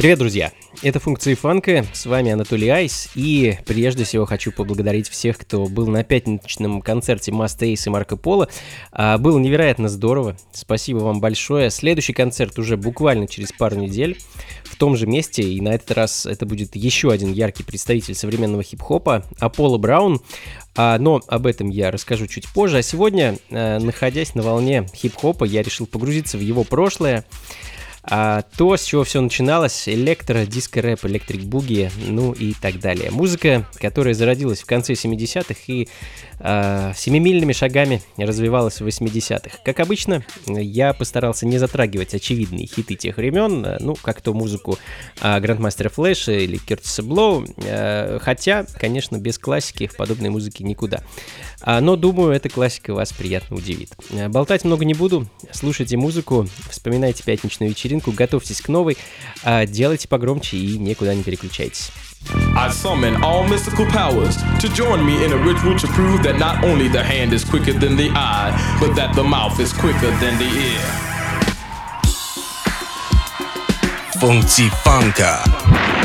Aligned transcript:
Привет, 0.00 0.18
друзья! 0.18 0.50
Это 0.82 0.98
функции 0.98 1.34
фанка, 1.34 1.84
с 1.92 2.06
вами 2.06 2.30
Анатолий 2.30 2.70
Айс, 2.70 3.10
и 3.14 3.58
прежде 3.66 4.04
всего 4.04 4.24
хочу 4.24 4.50
поблагодарить 4.50 5.10
всех, 5.10 5.36
кто 5.36 5.66
был 5.66 5.88
на 5.88 6.02
пятничном 6.04 6.80
концерте 6.80 7.32
Маста 7.32 7.66
Эйс 7.66 7.86
и 7.86 7.90
Марко 7.90 8.16
Поло. 8.16 8.48
А, 8.92 9.18
было 9.18 9.38
невероятно 9.38 9.90
здорово, 9.90 10.38
спасибо 10.52 11.00
вам 11.00 11.20
большое. 11.20 11.68
Следующий 11.68 12.14
концерт 12.14 12.58
уже 12.58 12.78
буквально 12.78 13.28
через 13.28 13.52
пару 13.52 13.76
недель 13.76 14.18
в 14.64 14.76
том 14.76 14.96
же 14.96 15.06
месте, 15.06 15.42
и 15.42 15.60
на 15.60 15.74
этот 15.74 15.90
раз 15.90 16.24
это 16.24 16.46
будет 16.46 16.76
еще 16.76 17.12
один 17.12 17.34
яркий 17.34 17.62
представитель 17.62 18.14
современного 18.14 18.62
хип-хопа, 18.62 19.26
Аполло 19.38 19.76
Браун. 19.76 20.22
А, 20.76 20.96
но 20.98 21.20
об 21.26 21.46
этом 21.46 21.68
я 21.68 21.90
расскажу 21.90 22.26
чуть 22.26 22.48
позже. 22.48 22.78
А 22.78 22.82
сегодня, 22.82 23.36
а, 23.50 23.78
находясь 23.78 24.34
на 24.34 24.40
волне 24.40 24.86
хип-хопа, 24.94 25.44
я 25.44 25.60
решил 25.60 25.86
погрузиться 25.86 26.38
в 26.38 26.40
его 26.40 26.64
прошлое. 26.64 27.26
А 28.02 28.42
то, 28.56 28.76
с 28.76 28.84
чего 28.84 29.04
все 29.04 29.20
начиналось, 29.20 29.88
электро, 29.88 30.46
диско-рэп, 30.46 31.04
электрик-буги, 31.04 31.90
ну 32.06 32.32
и 32.32 32.54
так 32.54 32.80
далее. 32.80 33.10
Музыка, 33.10 33.66
которая 33.78 34.14
зародилась 34.14 34.60
в 34.62 34.66
конце 34.66 34.94
70-х 34.94 35.54
и 35.66 35.88
э, 36.38 36.92
семимильными 36.96 37.52
шагами 37.52 38.02
развивалась 38.16 38.80
в 38.80 38.86
80-х. 38.86 39.58
Как 39.64 39.80
обычно, 39.80 40.24
я 40.46 40.94
постарался 40.94 41.46
не 41.46 41.58
затрагивать 41.58 42.14
очевидные 42.14 42.66
хиты 42.66 42.94
тех 42.94 43.18
времен, 43.18 43.76
ну, 43.80 43.94
как 43.94 44.22
то 44.22 44.32
музыку 44.32 44.78
э, 45.20 45.38
Грандмастера 45.40 45.90
Флэша 45.90 46.32
или 46.32 46.56
Кертиса 46.56 47.02
Блоу, 47.02 47.44
э, 47.58 48.18
хотя, 48.20 48.64
конечно, 48.78 49.18
без 49.18 49.38
классики 49.38 49.86
в 49.86 49.96
подобной 49.96 50.30
музыке 50.30 50.64
никуда. 50.64 51.02
А, 51.62 51.80
но, 51.80 51.96
думаю, 51.96 52.32
эта 52.32 52.48
классика 52.48 52.94
вас 52.94 53.12
приятно 53.12 53.56
удивит. 53.56 53.90
Болтать 54.28 54.64
много 54.64 54.84
не 54.84 54.94
буду, 54.94 55.26
слушайте 55.52 55.96
музыку, 55.96 56.48
вспоминайте 56.70 57.22
пятничную 57.22 57.70
вечеринку, 57.70 57.90
вечеринку, 57.90 58.12
готовьтесь 58.12 58.60
к 58.60 58.68
новой, 58.68 58.96
а, 59.42 59.66
делайте 59.66 60.08
погромче 60.08 60.56
и 60.56 60.78
никуда 60.78 61.14
не 61.14 61.22
переключайтесь. 61.22 61.90
I 62.54 62.68
summon 62.68 63.22
all 63.22 63.48
mystical 63.48 63.86
powers 63.86 64.36
to 64.60 64.68
join 64.74 65.02
me 65.04 65.24
in 65.24 65.32
a 65.32 65.38
ritual 65.38 65.74
to 65.78 65.86
prove 65.88 66.22
that 66.22 66.38
not 66.38 66.62
only 66.62 66.86
the 66.88 67.02
hand 67.02 67.32
is 67.32 67.44
quicker 67.44 67.72
than 67.72 67.96
the 67.96 68.10
eye, 68.14 68.52
but 68.78 68.94
that 68.94 69.14
the 69.14 69.24
mouth 69.24 69.58
is 69.58 69.72
quicker 69.72 70.10
than 70.20 70.36
the 70.38 70.44
ear. 70.44 70.84
Funky 74.20 74.68
Funka. 74.84 75.99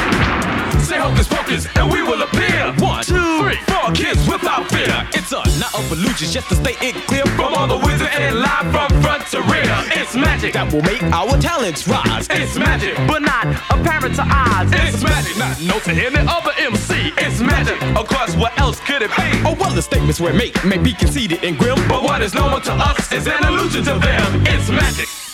Say 0.86 1.00
hocus 1.00 1.28
pocus, 1.28 1.66
and 1.78 1.92
we 1.92 2.04
will 2.04 2.22
appear. 2.22 2.72
One, 2.78 3.04
two, 3.04 3.42
three, 3.42 3.58
four 3.66 3.92
kids 3.94 4.22
without 4.30 4.70
fear. 4.70 5.08
It's 5.18 5.32
a 5.32 5.42
not 5.60 5.74
of 5.74 5.92
illusions, 5.92 6.32
just 6.32 6.48
to 6.50 6.56
stay 6.56 6.78
it 6.80 6.94
clear 7.08 7.26
from 7.34 7.56
all 7.56 7.68
the 7.68 7.78
wizards 7.78 8.12
and 8.14 8.38
live 8.38 8.70
from 8.70 9.02
front 9.02 9.26
to 9.34 9.42
rear. 9.50 9.66
It's 9.98 10.14
magic 10.16 10.54
that 10.54 10.72
will 10.72 10.84
make 10.84 11.02
our 11.10 11.42
talents 11.42 11.88
rise. 11.88 12.28
It's 12.30 12.56
magic, 12.56 12.96
but 13.08 13.24
not 13.24 13.48
apparent 13.74 14.14
to 14.18 14.26
eyes. 14.30 14.70
It's 14.74 15.02
magic, 15.02 15.36
not 15.38 15.60
known 15.60 15.82
to 15.90 15.92
any 15.92 16.22
other 16.30 16.54
MC. 16.60 17.12
It's 17.18 17.42
magic, 17.42 17.82
of 17.98 18.08
course, 18.08 18.36
what 18.36 18.54
else 18.60 18.80
could 18.82 19.02
it 19.02 19.10
be? 19.18 19.42
Oh, 19.42 19.58
well, 19.60 19.74
the 19.74 19.82
statements 19.82 20.22
we 20.22 20.34
make 20.34 20.64
may 20.64 20.78
be 20.78 20.94
conceited 20.94 21.44
and 21.44 21.58
grim, 21.58 21.82
but 21.90 22.04
what 22.04 22.22
is 22.22 22.36
known 22.36 22.62
to 22.62 22.74
us 22.74 23.12
is 23.12 23.26
an 23.26 23.44
illusion 23.44 23.84
to 23.86 23.98
them. 23.98 24.44
It's 24.46 24.70
magic. 24.70 25.25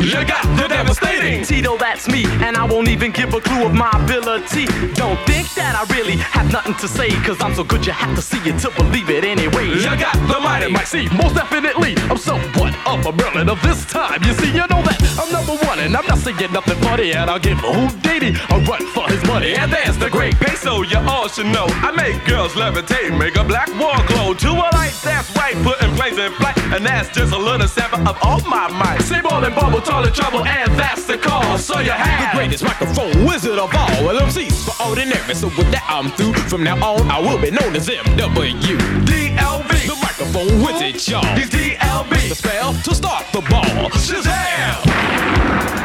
You 0.00 0.24
got 0.26 0.44
the 0.56 0.68
devastating 0.68 1.44
Tito, 1.44 1.78
that's 1.78 2.08
me, 2.08 2.24
and 2.44 2.56
I 2.56 2.64
won't 2.64 2.88
even 2.88 3.12
give 3.12 3.32
a 3.32 3.40
clue 3.40 3.64
of 3.64 3.74
my 3.74 3.90
ability. 3.94 4.66
Don't 4.94 5.18
think 5.26 5.48
that 5.54 5.74
I 5.76 5.84
really 5.94 6.16
have 6.16 6.50
nothing 6.52 6.74
to 6.74 6.88
say, 6.88 7.10
cause 7.22 7.40
I'm 7.40 7.54
so 7.54 7.64
good 7.64 7.86
you 7.86 7.92
have 7.92 8.14
to 8.16 8.22
see 8.22 8.38
it 8.48 8.58
to 8.60 8.70
believe 8.70 9.08
it 9.08 9.24
anyway. 9.24 9.68
You 9.68 9.96
got 9.96 10.14
the 10.28 10.40
mighty 10.40 10.70
might 10.70 10.88
see, 10.88 11.08
most 11.16 11.36
definitely. 11.36 11.94
I'm 12.10 12.18
so 12.18 12.34
somewhat 12.34 12.74
of 12.86 13.06
a 13.06 13.12
Merlin 13.12 13.48
of 13.48 13.60
this 13.62 13.84
time. 13.86 14.22
You 14.24 14.34
see, 14.34 14.48
you 14.48 14.66
know 14.66 14.82
that 14.82 14.98
I'm 15.18 15.30
number 15.30 15.54
one, 15.64 15.78
and 15.78 15.96
I'm 15.96 16.03
not 16.24 16.38
saying 16.38 16.52
nothing 16.52 16.78
funny, 16.82 17.12
and 17.12 17.30
I'll 17.30 17.38
give 17.38 17.58
Houdini 17.58 18.36
a 18.50 18.58
run 18.64 18.86
for 18.92 19.08
his 19.08 19.22
money. 19.26 19.54
And 19.54 19.72
there's 19.72 19.96
the 19.98 20.08
great 20.08 20.34
peso, 20.36 20.82
you 20.82 20.98
all 20.98 21.28
should 21.28 21.46
know. 21.46 21.66
I 21.68 21.90
make 21.92 22.24
girls 22.24 22.52
levitate, 22.52 23.16
make 23.18 23.36
a 23.36 23.44
black 23.44 23.68
wall 23.78 24.02
glow. 24.06 24.34
To 24.34 24.50
a 24.50 24.68
light, 24.72 24.94
that's 25.02 25.34
right, 25.36 25.54
putting 25.62 25.94
planes 25.96 26.18
in 26.18 26.32
flight, 26.32 26.56
and 26.72 26.84
that's 26.84 27.08
just 27.10 27.32
a 27.32 27.38
little 27.38 27.68
sample 27.68 28.06
of 28.08 28.16
all 28.22 28.40
my 28.48 28.68
might. 28.68 29.02
Say 29.02 29.20
ball 29.20 29.44
and 29.44 29.54
bubble 29.54 29.80
tall 29.80 30.04
and 30.04 30.14
trouble, 30.14 30.44
and 30.44 30.72
that's 30.78 31.06
the 31.06 31.18
call. 31.18 31.58
So 31.58 31.80
you 31.80 31.90
have 31.90 32.32
the 32.32 32.38
greatest 32.38 32.64
microphone 32.64 33.24
wizard 33.26 33.58
of 33.58 33.74
all. 33.74 34.04
Well, 34.04 34.20
MCs 34.20 34.64
for 34.64 34.88
ordinary. 34.88 35.34
So 35.34 35.48
with 35.48 35.70
that, 35.72 35.84
I'm 35.88 36.10
through. 36.12 36.34
From 36.48 36.62
now 36.64 36.76
on, 36.76 37.10
I 37.10 37.18
will 37.18 37.40
be 37.40 37.50
known 37.50 37.76
as 37.76 37.88
MW. 37.88 38.54
DLB, 39.04 39.86
the 39.86 39.96
microphone 40.00 40.62
wizard, 40.62 41.06
y'all. 41.06 41.24
He's 41.36 41.50
DLB, 41.50 42.28
the 42.28 42.34
spell 42.34 42.72
to 42.72 42.94
start 42.94 43.26
the 43.32 43.40
ball. 43.42 43.90
Shazam! 44.00 45.83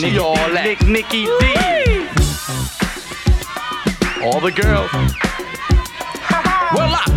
Nick, 0.00 0.20
all 0.20 0.34
that. 0.34 0.64
Nick, 0.64 0.86
Nicky 0.86 1.24
D. 1.24 1.30
All 4.22 4.40
the 4.40 4.52
girls. 4.52 5.27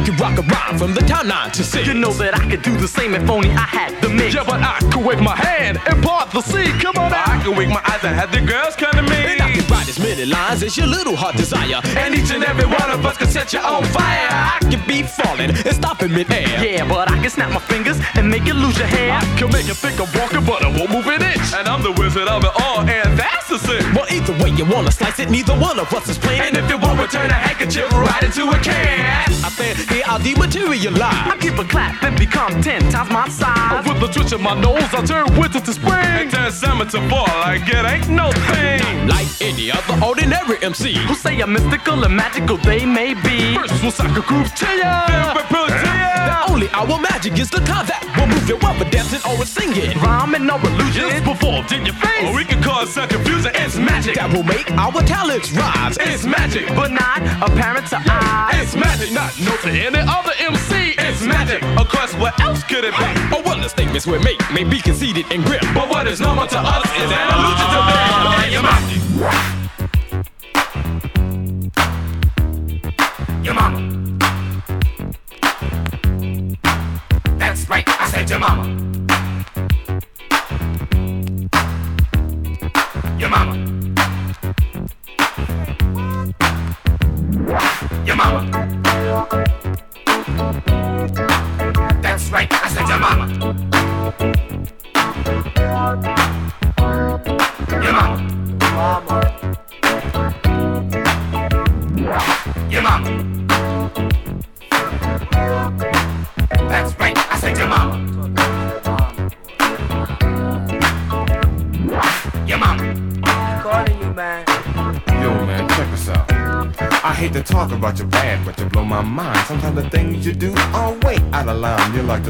Can 0.06 0.18
rock 0.18 0.38
a 0.40 0.42
rhyme 0.42 0.80
from 0.80 0.94
the 0.96 1.02
time 1.02 1.28
nine 1.28 1.52
to 1.52 1.64
six. 1.64 1.86
You 1.86 1.94
know 1.94 2.12
that 2.14 2.34
I 2.36 2.50
could 2.50 2.64
do 2.64 2.76
the 2.76 2.88
same 2.88 3.14
if 3.14 3.30
only 3.30 3.52
I 3.52 3.68
had 3.70 4.02
the 4.02 4.10
mix. 4.10 4.34
Yeah, 4.34 4.44
but 4.44 4.60
I 4.62 4.80
could 4.92 5.06
wave 5.06 5.22
my 5.22 5.36
hand 5.36 5.80
and 5.86 6.02
part 6.04 6.32
the 6.32 6.42
sea. 6.42 6.74
Come 6.82 6.98
on, 6.98 7.14
out. 7.14 7.30
I 7.30 7.44
can 7.44 7.56
wink 7.56 7.70
my 7.70 7.82
eyes 7.86 8.04
and 8.04 8.16
have 8.16 8.32
the 8.32 8.42
girls 8.42 8.76
come 8.76 8.94
to 8.94 9.04
me. 9.04 9.38
And 9.38 9.42
I 9.42 9.52
can 9.54 9.66
write 9.70 9.88
as 9.88 10.00
many 10.00 10.26
lines 10.26 10.64
as 10.64 10.76
your 10.76 10.88
little 10.88 11.16
heart 11.16 11.36
desire. 11.36 11.82
And 12.02 12.16
each 12.16 12.32
and 12.32 12.44
every 12.44 12.66
one 12.66 12.90
of 12.90 13.06
us 13.06 13.18
can 13.18 13.28
set 13.28 13.54
you 13.54 13.60
on 13.60 13.84
fire. 13.94 14.30
I 14.32 14.58
can 14.72 14.82
be 14.88 15.04
falling 15.04 15.52
and 15.54 15.76
stopping 15.76 16.12
mid-air. 16.12 16.50
Yeah, 16.66 16.88
but 16.90 17.12
I 17.12 17.20
can 17.22 17.30
snap 17.30 17.54
my 17.54 17.62
fingers 17.62 18.00
and 18.16 18.28
make 18.28 18.46
you 18.46 18.56
lose 18.56 18.78
your 18.80 18.88
hair. 18.88 19.14
I 19.14 19.22
can 19.38 19.52
make 19.52 19.68
you 19.68 19.76
think 19.76 20.02
I'm 20.02 20.10
walking, 20.18 20.44
but 20.44 20.66
I 20.66 20.70
won't 20.74 20.90
move 20.90 21.06
an 21.14 21.22
inch. 21.22 21.54
And 21.54 21.68
I'm 21.68 21.84
the 21.84 21.94
wizard 21.94 22.28
of 22.28 22.44
it 22.44 22.54
all, 22.66 22.82
and 22.82 23.14
that's 23.14 23.50
the 23.50 23.60
sin. 23.60 23.86
Well, 23.94 24.10
either 24.10 24.34
way 24.42 24.50
you 24.50 24.66
wanna 24.66 24.92
slice 24.92 25.20
it, 25.20 25.30
neither 25.30 25.54
one 25.54 25.78
of 25.78 25.94
us 25.94 26.10
is 26.10 26.18
playing. 26.18 26.42
And 26.42 26.58
if 26.58 26.68
you 26.70 26.78
want, 26.80 26.98
we 27.00 27.06
turn 27.06 27.30
a 27.30 27.38
handkerchief 27.38 27.92
right 27.94 28.24
into 28.24 28.50
a 28.50 28.58
can. 28.58 29.30
I 29.46 29.50
said, 29.50 29.78
here 29.92 30.04
I'll 30.06 30.20
dematerialize. 30.20 31.28
I 31.34 31.38
keep 31.40 31.58
a 31.58 31.66
clap 31.66 32.04
and 32.04 32.18
become 32.18 32.62
ten 32.62 32.82
times 32.92 33.12
my 33.12 33.28
size. 33.30 33.88
With 33.88 34.00
the 34.00 34.08
twitch 34.08 34.32
of 34.32 34.42
my 34.42 34.60
nose, 34.60 34.84
I 34.94 35.06
turn 35.06 35.26
winter 35.38 35.60
to 35.60 35.74
spring. 35.74 35.94
And 35.94 36.32
turn 36.32 36.52
summer 36.52 36.86
to 36.86 37.00
fall 37.10 37.28
like 37.46 37.68
it 37.68 37.86
ain't 37.86 38.10
no 38.10 38.32
thing. 38.52 39.08
Like 39.08 39.28
any 39.42 39.72
other 39.72 39.98
ordinary 40.06 40.58
MC. 40.62 40.96
Who 41.08 41.16
say 41.16 41.40
I'm 41.42 41.54
mystical 41.54 42.04
and 42.04 42.16
magical, 42.16 42.58
they 42.58 42.86
may 42.86 43.14
be. 43.14 43.56
First 43.56 43.82
we'll 43.82 43.92
sock 43.92 44.18
a 44.18 44.22
groove 44.22 44.54
to 44.56 44.66
ya. 44.78 45.08
Then 45.08 45.36
we'll 45.36 45.46
pull 45.46 45.68
to 45.68 45.92
ya. 46.04 46.46
The 46.46 46.52
only 46.52 46.70
our 46.70 47.00
magic 47.00 47.38
is 47.40 47.50
the 47.50 47.60
time 47.60 47.86
that 47.88 48.02
will 48.18 48.28
move 48.28 48.48
you 48.48 48.58
up 48.68 48.80
and 48.80 48.92
dancing 48.92 49.22
or 49.30 49.46
singing. 49.46 49.98
Rhyming 50.00 50.46
no 50.46 50.58
illusion. 50.58 51.10
Just 51.10 51.24
performed 51.24 51.72
in 51.72 51.86
your 51.86 51.96
face. 51.96 52.24
Or 52.24 52.36
we 52.36 52.46
can 52.46 52.62
cause 52.62 52.94
such 52.94 53.10
confusion. 53.10 53.52
It's 53.56 53.78
magic 53.78 54.16
that 54.16 54.32
will 54.32 54.44
make 54.44 54.70
our 54.72 55.02
talents 55.04 55.52
rise. 55.52 55.98
It's 56.00 56.26
magic, 56.26 56.68
but 56.70 56.92
not 56.92 57.22
apparent 57.42 57.88
to 57.88 58.00
eyes. 58.08 58.62
It's 58.62 58.76
magic, 58.76 59.12
not 59.12 59.32
known 59.40 59.58
to 59.64 59.72
any 59.82 60.00
other 60.00 60.32
MC. 60.40 60.94
It's 60.98 61.24
magic. 61.24 61.64
Of 61.78 61.90
course, 61.90 62.14
what 62.16 62.40
else 62.40 62.64
could 62.64 62.84
it 62.84 62.94
be? 62.94 63.06
Oh, 63.34 63.42
well, 63.46 63.60
the 63.60 63.70
statements 63.70 64.06
we 64.06 64.20
make 64.20 64.40
may 64.54 64.64
be 64.64 64.80
conceited 64.80 65.26
and 65.32 65.44
grim. 65.44 65.62
But 65.74 65.90
what 65.90 66.08
is 66.08 66.20
normal 66.20 66.48
to 66.48 66.60
us 66.60 66.86
is 66.98 67.10
an 67.12 67.28
illusion 67.34 67.68
to 67.74 67.80
them. 67.90 68.02
And 68.44 68.52
your 68.52 68.64
mama. 68.64 69.61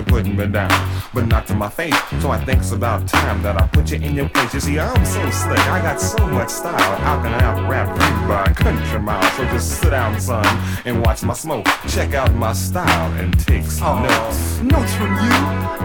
Line. 0.09 0.11
You 0.11 0.11
to 0.11 0.11
put 0.11 0.25
me 0.25 0.47
down, 0.47 1.11
but 1.13 1.27
not 1.27 1.47
to 1.47 1.55
my 1.55 1.69
face. 1.69 1.95
So 2.21 2.31
I 2.31 2.43
think 2.43 2.59
it's 2.59 2.71
about 2.71 3.07
time 3.07 3.41
that 3.43 3.61
I 3.61 3.67
put 3.67 3.91
you 3.91 3.97
in 3.97 4.15
your 4.15 4.29
place. 4.29 4.53
You 4.53 4.59
see, 4.59 4.79
I'm 4.79 5.05
so 5.05 5.29
slick, 5.29 5.59
I 5.67 5.81
got 5.81 5.99
so 5.99 6.25
much 6.27 6.49
style. 6.49 6.97
How 6.99 7.21
can 7.21 7.33
I 7.33 7.43
out-rap 7.43 7.89
you 7.89 8.27
by 8.27 8.43
a 8.45 8.53
country 8.53 8.99
mile? 8.99 9.23
So 9.31 9.43
just 9.45 9.81
sit 9.81 9.91
down, 9.91 10.19
son, 10.19 10.45
and 10.85 11.01
watch 11.01 11.23
my 11.23 11.33
smoke. 11.33 11.67
Check 11.87 12.13
out 12.13 12.33
my 12.33 12.53
style 12.53 13.11
and 13.19 13.37
take 13.39 13.63
some 13.63 14.03
notes. 14.03 14.59
Notes 14.61 14.93
from 14.95 15.13
you, 15.15 15.37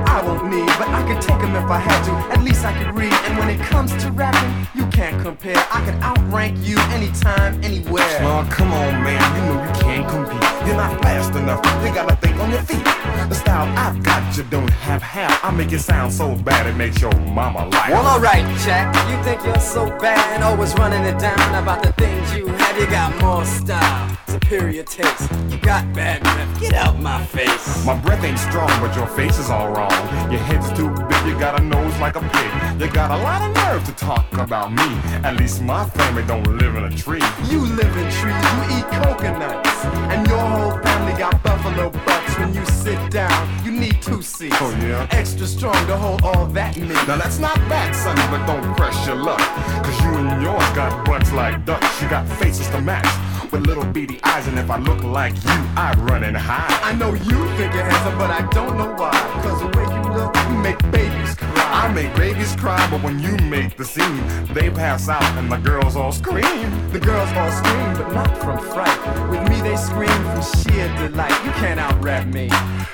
I 0.06 0.22
won't 0.24 0.50
need, 0.50 0.66
but 0.78 0.88
I 0.88 1.02
could 1.06 1.20
take 1.20 1.40
them 1.40 1.54
if 1.54 1.70
I 1.70 1.78
had 1.78 2.04
to. 2.04 2.12
At 2.32 2.42
least 2.42 2.64
I 2.64 2.72
could 2.78 2.94
read. 2.94 3.12
And 3.12 3.38
when 3.38 3.48
it 3.48 3.60
comes 3.60 3.90
to 4.02 4.10
rapping, 4.12 4.66
you 4.74 4.85
can't 4.96 5.20
compare. 5.20 5.56
I 5.70 5.84
can 5.84 6.02
outrank 6.02 6.56
you 6.66 6.78
anytime, 6.96 7.62
anywhere. 7.62 8.18
Oh, 8.22 8.48
come 8.50 8.72
on, 8.72 9.02
man, 9.04 9.20
you 9.36 9.42
know 9.52 9.62
you 9.62 9.72
can't 9.78 10.08
compete. 10.08 10.66
You're 10.66 10.76
not 10.76 11.02
fast 11.02 11.34
enough, 11.34 11.60
you 11.84 11.94
gotta 11.94 12.16
think 12.16 12.36
on 12.38 12.50
your 12.50 12.62
feet. 12.62 12.82
The 13.28 13.34
style 13.34 13.68
I've 13.76 14.02
got, 14.02 14.34
you 14.38 14.44
don't 14.44 14.70
have 14.70 15.02
half. 15.02 15.44
I 15.44 15.50
make 15.50 15.70
it 15.72 15.80
sound 15.80 16.14
so 16.14 16.34
bad 16.34 16.66
it 16.66 16.76
makes 16.76 16.98
your 16.98 17.12
mama 17.12 17.68
laugh. 17.68 17.90
Well, 17.90 18.06
alright, 18.06 18.46
Jack. 18.60 18.86
You 19.10 19.22
think 19.22 19.44
you're 19.44 19.60
so 19.60 19.86
bad, 19.98 20.42
always 20.42 20.72
running 20.74 21.02
it 21.02 21.18
down 21.18 21.62
about 21.62 21.82
the 21.82 21.92
things 21.92 22.34
you 22.34 22.46
had. 22.46 22.80
You 22.80 22.86
got 22.86 23.20
more 23.20 23.44
style, 23.44 24.15
superior 24.40 24.82
taste. 24.82 25.30
You 25.50 25.58
got 25.58 25.82
bad 25.94 26.22
breath. 26.22 26.60
Get 26.60 26.74
out 26.74 27.00
my 27.00 27.24
face. 27.26 27.84
My 27.84 27.96
breath 27.98 28.22
ain't 28.22 28.38
strong, 28.38 28.68
but 28.80 28.94
your 28.94 29.06
face 29.06 29.38
is 29.38 29.48
all 29.48 29.70
wrong. 29.72 29.90
Your 30.30 30.40
head's 30.40 30.68
too 30.76 30.90
big, 31.08 31.22
you 31.26 31.38
got 31.38 31.58
a 31.60 31.62
nose 31.64 31.96
like 31.98 32.16
a 32.16 32.20
pig. 32.20 32.80
You 32.80 32.88
got 32.92 33.10
a 33.10 33.16
lot 33.28 33.40
of 33.42 33.54
nerve 33.56 33.84
to 33.86 33.92
talk 33.92 34.30
about 34.34 34.72
me. 34.72 34.88
At 35.26 35.36
least 35.36 35.62
my 35.62 35.88
family 35.90 36.22
don't 36.24 36.46
live 36.58 36.76
in 36.76 36.84
a 36.84 36.94
tree. 36.96 37.22
You 37.50 37.60
live 37.80 37.96
in 37.96 38.08
trees, 38.18 38.44
you 38.52 38.60
eat 38.76 38.86
coconuts. 39.02 39.84
And 40.12 40.26
your 40.28 40.38
whole 40.38 40.78
family 40.82 41.14
got 41.18 41.42
buffalo 41.42 41.90
butts. 41.90 42.38
When 42.38 42.52
you 42.52 42.64
sit 42.66 43.00
down, 43.10 43.64
you 43.64 43.70
need 43.70 44.02
two 44.02 44.20
seats. 44.20 44.56
Oh, 44.60 44.70
yeah? 44.82 45.06
Extra 45.12 45.46
strong 45.46 45.86
to 45.86 45.96
hold 45.96 46.22
all 46.22 46.46
that 46.46 46.76
meat. 46.76 47.00
Now 47.08 47.16
that's 47.16 47.38
not 47.38 47.56
bad, 47.70 47.94
son, 47.94 48.16
but 48.30 48.44
don't 48.46 48.76
press 48.76 49.06
your 49.06 49.16
luck. 49.16 49.40
Cause 49.84 49.98
you 50.02 50.10
and 50.10 50.42
yours 50.42 50.68
got 50.74 51.06
butts 51.06 51.32
like 51.32 51.64
ducks. 51.64 52.02
You 52.02 52.08
got 52.10 52.28
faces 52.38 52.68
to 52.68 52.80
match 52.82 53.06
with 53.52 53.66
little 53.66 53.84
beady 53.84 54.20
eyes. 54.22 54.46
And 54.46 54.58
if 54.58 54.70
I 54.70 54.78
look 54.78 55.02
like 55.02 55.34
you, 55.34 55.56
I'd 55.76 55.98
run 55.98 56.24
and 56.24 56.36
hide. 56.36 56.80
I 56.82 56.92
know 56.94 57.12
you 57.14 57.38
think 57.56 57.74
you're 57.74 57.84
handsome, 57.84 58.18
but 58.18 58.30
I 58.30 58.48
don't 58.50 58.76
know 58.76 58.94
why. 58.94 59.12
Cause 59.42 59.60
the 59.60 59.68
way 59.76 59.84
you 59.84 60.02
look, 60.14 60.34
you 60.48 60.56
make 60.58 60.78
babies 60.90 61.34
cry. 61.34 61.84
I 61.84 61.92
make 61.92 62.14
babies 62.16 62.54
cry, 62.56 62.88
but 62.90 63.02
when 63.02 63.18
you 63.18 63.36
make 63.48 63.76
the 63.76 63.84
scene, 63.84 64.22
they 64.52 64.70
pass 64.70 65.08
out 65.08 65.22
and 65.38 65.50
the 65.50 65.58
girls 65.58 65.96
all 65.96 66.12
scream. 66.12 66.90
The 66.90 67.00
girls 67.00 67.30
all 67.32 67.50
scream, 67.50 67.92
but 67.94 68.12
not 68.12 68.38
from 68.38 68.58
fright. 68.58 69.30
With 69.30 69.48
me, 69.48 69.60
they 69.60 69.76
scream 69.76 70.08
from 70.08 70.42
sheer 70.42 70.88
delight. 70.96 71.44
You 71.44 71.50
can't 71.52 71.80
out 71.80 72.02
rap 72.02 72.26
me, 72.26 72.48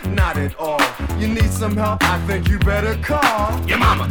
not 0.08 0.37
at 0.37 0.58
all. 0.58 0.81
You 1.19 1.28
need 1.28 1.50
some 1.50 1.76
help? 1.76 2.02
I 2.02 2.19
think 2.26 2.49
you 2.49 2.58
better 2.58 2.96
call. 3.02 3.60
Your 3.69 3.78
mama. 3.78 4.08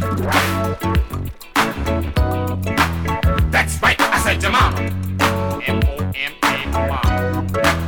That's 3.50 3.80
right, 3.82 4.00
I 4.00 4.18
said 4.24 4.42
your 4.42 4.52
mama. 4.52 5.11
M-O-M-A, 5.64 6.42
Your 7.54 7.81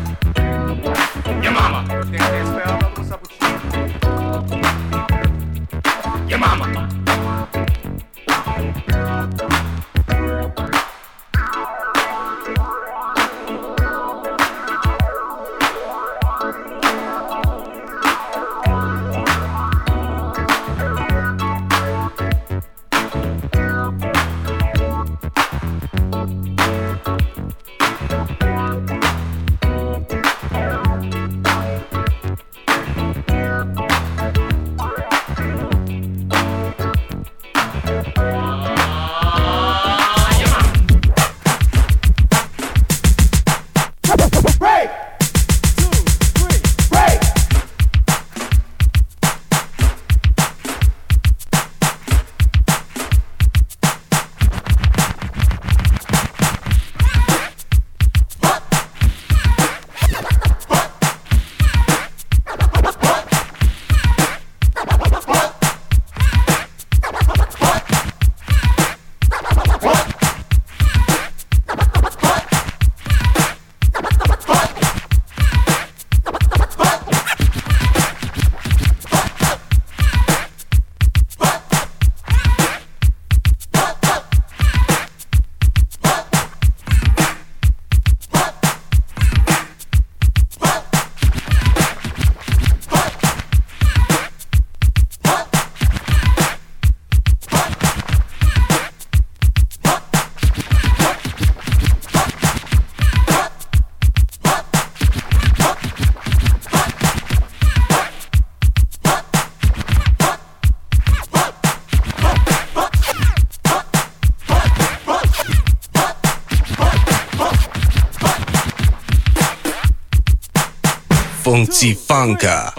Funky 122.24 122.73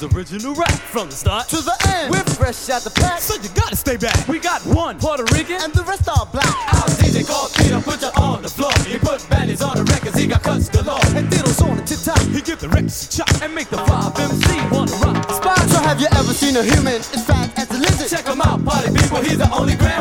Funka. 0.00 0.16
original 0.16 0.54
rap 0.54 0.70
from 0.70 1.08
the 1.08 1.16
start 1.16 1.48
to 1.48 1.56
the 1.56 1.76
end. 1.88 2.10
We're 2.10 2.24
fresh 2.34 2.68
out 2.70 2.82
the 2.82 2.90
pack, 2.90 3.20
so 3.20 3.34
you 3.40 3.48
gotta 3.54 3.76
stay 3.76 3.96
back. 3.96 4.28
We 4.28 4.38
got 4.38 4.64
one 4.66 4.98
Puerto 4.98 5.24
Rican, 5.34 5.60
and 5.60 5.72
the 5.72 5.82
rest 5.84 6.08
are 6.08 6.26
black. 6.26 6.46
Our 6.74 6.88
DJ 7.00 7.26
called 7.26 7.52
Tito, 7.54 7.80
put 7.80 8.02
you 8.02 8.08
on 8.16 8.42
the 8.42 8.48
floor. 8.48 8.72
He 8.86 8.98
put 8.98 9.26
bandits 9.28 9.62
on 9.62 9.76
the 9.76 9.84
records, 9.84 10.18
he 10.18 10.26
got 10.26 10.42
cuts 10.42 10.68
galore. 10.68 11.00
And 11.16 11.30
Tito's 11.30 11.60
on 11.60 11.76
the 11.76 11.82
tip 11.82 12.00
top. 12.00 12.20
He 12.32 12.40
give 12.40 12.60
the 12.60 12.68
records 12.68 13.06
a 13.06 13.16
chop 13.18 13.42
and 13.42 13.54
make 13.54 13.68
the 13.68 13.78
five 13.78 14.18
MC 14.18 14.56
wanna 14.70 14.92
rock. 15.04 15.30
So 15.68 15.78
have 15.80 16.00
you 16.00 16.08
ever 16.12 16.32
seen 16.32 16.56
a 16.56 16.62
human 16.62 17.00
as 17.00 17.24
fat 17.26 17.52
as 17.58 17.70
a 17.70 17.78
lizard? 17.78 18.08
Check 18.08 18.26
him 18.26 18.40
out, 18.40 18.64
party 18.64 18.92
people, 18.92 19.18
he's 19.18 19.38
the 19.38 19.50
only 19.52 19.76
grand 19.76 19.99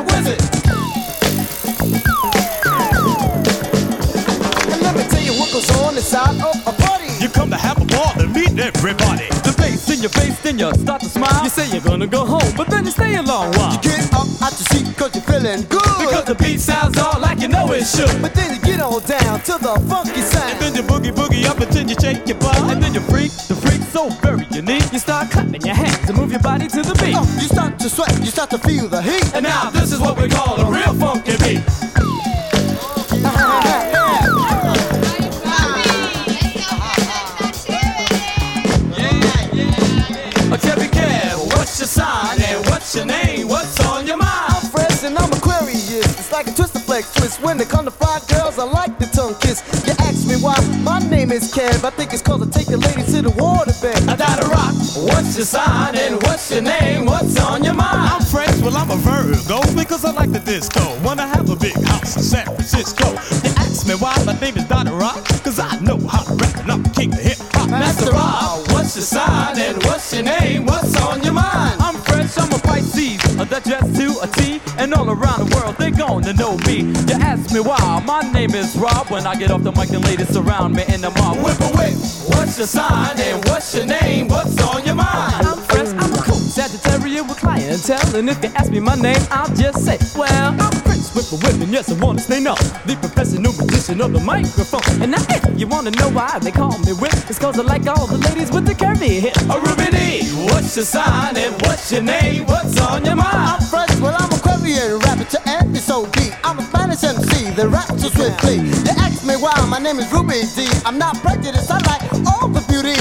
in 10.00 10.03
your 10.03 10.12
face, 10.12 10.39
then 10.39 10.58
you 10.58 10.72
start 10.75 11.01
to 11.01 11.10
smile. 11.10 11.44
You 11.44 11.50
say 11.50 11.68
you're 11.72 11.84
gonna 11.84 12.08
go 12.08 12.25
home, 12.25 12.53
but 12.56 12.68
then 12.70 12.86
you 12.86 12.91
stay 12.91 13.15
a 13.15 13.22
long 13.22 13.51
while. 13.53 13.74
You 13.74 13.82
get 13.82 14.13
up 14.13 14.27
out 14.41 14.56
your 14.56 14.68
seat 14.72 14.88
cause 14.96 15.13
you're 15.13 15.24
feeling 15.27 15.63
good. 15.68 15.96
Because 16.00 16.25
the 16.25 16.36
beat 16.36 16.60
sounds 16.60 16.98
all 16.98 17.20
like 17.20 17.39
you 17.39 17.50
know 17.50 17.72
it 17.74 17.84
should. 17.84 18.22
But 18.22 18.34
then 18.34 18.56
you 18.56 18.62
get 18.62 18.79
on 18.79 19.03
down 19.03 19.41
to 19.41 19.53
the 19.60 19.75
funky 19.89 20.22
sound. 20.22 20.51
And 20.51 20.60
then 20.62 20.75
you 20.75 20.84
boogie 20.84 21.12
boogie 21.12 21.46
up 21.46 21.60
until 21.60 21.84
you 21.84 21.96
shake 22.00 22.25
your 22.27 22.38
butt. 22.39 22.58
And 22.72 22.82
then 22.82 22.94
you 22.94 23.01
freak, 23.12 23.32
the 23.51 23.56
freak 23.56 23.82
so 23.91 24.10
very 24.24 24.48
unique. 24.51 24.88
You 24.94 25.00
start 25.00 25.32
clapping 25.32 25.62
your 25.62 25.75
hands 25.75 26.08
and 26.08 26.18
move 26.18 26.32
your 26.32 26.41
body 26.41 26.68
to 26.68 26.82
the 26.82 26.96
beat. 27.03 27.15
Oh, 27.18 27.27
you 27.36 27.48
start 27.48 27.77
to 27.79 27.89
sweat, 27.89 28.15
you 28.20 28.32
start 28.32 28.50
to 28.51 28.60
feel 28.60 28.88
the 28.88 29.01
heat. 29.01 29.36
And 29.36 29.44
now 29.44 29.70
this 29.70 29.91
is 29.91 30.00
what 30.00 30.18
we 30.18 30.29
call 30.29 30.60
a 30.62 30.72
real 30.72 30.94
funky 30.94 31.36
beat. 31.44 31.78
Like 47.00 47.15
a 47.15 47.20
twister 47.20 47.29
flex 47.29 47.38
twist. 47.38 47.41
When 47.44 47.58
they 47.58 47.65
come 47.65 47.86
to 47.86 47.91
fly 47.91 48.20
girls, 48.27 48.60
I 48.60 48.63
like 48.63 48.98
the 49.00 49.06
tongue 49.08 49.36
kiss. 49.39 49.63
You 49.88 49.94
ask 50.00 50.27
me 50.27 50.36
why 50.36 50.56
my 50.84 51.00
name 51.10 51.32
is 51.32 51.53
Kev. 51.53 51.84
I 51.84 51.89
think 51.91 52.13
it's 52.13 52.22
cause 52.22 52.41
I 52.41 52.50
take 52.50 52.68
the 52.68 52.77
ladies 52.77 53.13
to 53.13 53.22
the 53.22 53.32
water 53.32 53.74
bed. 53.82 53.98
I 54.10 54.15
got 54.15 54.44
a 54.44 54.48
rock. 54.48 54.74
What's 55.08 55.38
your 55.38 55.46
sign 55.46 55.96
and 55.96 56.22
what's 56.24 56.51
your 56.51 56.62
name? 56.62 57.06
What's 57.06 57.39
on 57.39 57.63
your 57.63 57.74
mind? 57.74 58.10
I'm 58.13 58.22
fresh, 58.22 58.56
well 58.62 58.75
I'm 58.75 58.91
a 58.91 58.98
Virgo 58.98 59.62
because 59.75 60.03
I 60.06 60.12
like 60.12 60.32
the 60.32 60.39
disco. 60.39 60.82
Wanna 61.03 61.27
have 61.27 61.50
a 61.50 61.56
big 61.56 61.75
house 61.84 62.15
in 62.15 62.24
San 62.24 62.46
Francisco. 62.46 63.08
You 63.44 63.51
ask 63.58 63.88
me 63.88 63.96
why 63.96 64.15
my 64.25 64.38
name 64.39 64.58
is 64.58 64.65
Donna 64.65 64.94
Rock, 64.94 65.24
cause 65.44 65.60
I 65.60 65.79
know 65.79 65.98
how 66.08 66.24
to 66.24 66.34
rap 66.36 66.58
and 66.58 66.72
I'm 66.72 66.84
the 66.84 66.89
king 66.89 67.13
of 67.13 67.20
hip 67.20 67.38
hop. 67.53 67.70
Master 67.70 68.12
Rock, 68.12 68.68
what's 68.74 68.96
your 68.96 69.06
sign 69.06 69.58
and 69.58 69.77
what's 69.84 70.13
your 70.13 70.24
name? 70.24 70.65
What's 70.65 70.96
on 71.01 71.24
your 71.24 71.28
me 77.63 77.69
why, 77.69 78.03
my 78.05 78.21
name 78.31 78.51
is 78.51 78.75
Rob. 78.77 79.09
When 79.09 79.25
I 79.25 79.35
get 79.35 79.51
off 79.51 79.63
the 79.63 79.71
mic, 79.71 79.89
and 79.89 80.03
ladies 80.05 80.29
surround 80.29 80.75
me 80.75 80.83
in 80.93 81.01
the 81.01 81.09
mob. 81.11 81.37
Whipper 81.37 81.71
Whip, 81.77 81.93
what's 82.31 82.57
your 82.57 82.67
sign 82.67 83.19
and 83.19 83.43
what's 83.45 83.75
your 83.75 83.85
name? 83.85 84.27
What's 84.27 84.59
on 84.61 84.85
your 84.85 84.95
mind? 84.95 85.47
I'm 85.47 85.57
fresh, 85.67 85.89
I'm 85.89 86.13
a 86.13 86.21
cool 86.23 86.35
Sagittarius 86.35 87.27
with 87.27 87.37
clientele, 87.37 88.15
and 88.15 88.29
if 88.29 88.43
you 88.43 88.49
ask 88.55 88.71
me 88.71 88.79
my 88.79 88.95
name, 88.95 89.21
I'll 89.31 89.53
just 89.55 89.85
say, 89.85 89.97
well, 90.17 90.55
I'm 90.59 90.75
Prince 90.83 91.13
Whip 91.15 91.31
a 91.31 91.35
whip, 91.45 91.61
and 91.61 91.71
yes, 91.71 91.91
I 91.91 91.95
wanna 92.03 92.19
stay 92.19 92.39
now. 92.39 92.55
The 92.85 92.95
professional 92.95 93.53
magician 93.53 94.01
of 94.01 94.13
the 94.13 94.19
microphone. 94.19 95.01
And 95.01 95.11
now, 95.11 95.23
if 95.29 95.59
you 95.59 95.67
wanna 95.67 95.91
know 95.91 96.09
why 96.09 96.39
they 96.39 96.51
call 96.51 96.77
me 96.79 96.93
Whip, 96.93 97.13
it's 97.29 97.39
cause 97.39 97.59
I 97.59 97.63
like 97.63 97.87
all 97.87 98.07
the 98.07 98.17
ladies 98.17 98.51
with 98.51 98.65
the 98.65 98.73
curvy 98.73 99.19
hip. 99.19 99.35
A 99.49 99.59
Ruby 99.59 99.89
D, 99.91 100.29
what's 100.47 100.75
your 100.75 100.85
sign 100.85 101.35
and 101.37 101.53
what's 101.63 101.91
your 101.91 102.03
name? 102.03 102.45
What's 102.45 102.79
on 102.79 103.05
your 103.05 103.15
mind? 103.15 103.35
I'm 103.35 103.61
fresh, 103.61 103.95
well, 103.99 104.15
I'm 104.17 104.31
a 104.31 104.39
Aquarian, 104.39 104.99
rapper 104.99 105.25
to 105.25 105.49
end 105.49 105.75
is 105.75 105.83
so 105.83 106.05
deep. 106.07 106.33
I'm 106.43 106.59
a 106.59 106.63
Spanish 106.63 107.03
MC, 107.03 107.28
the 107.59 107.67
rap 107.67 107.91
so 107.99 108.07
swiftly. 108.07 108.63
They 108.87 108.95
ask 109.03 109.27
me 109.27 109.35
why 109.35 109.51
my 109.67 109.79
name 109.79 109.99
is 109.99 110.07
Ruby 110.13 110.47
D. 110.55 110.63
I'm 110.85 110.97
not 110.97 111.19
prejudiced, 111.19 111.69
I 111.69 111.83
like 111.91 112.03
all 112.23 112.47
the 112.47 112.63
beauty. 112.71 112.95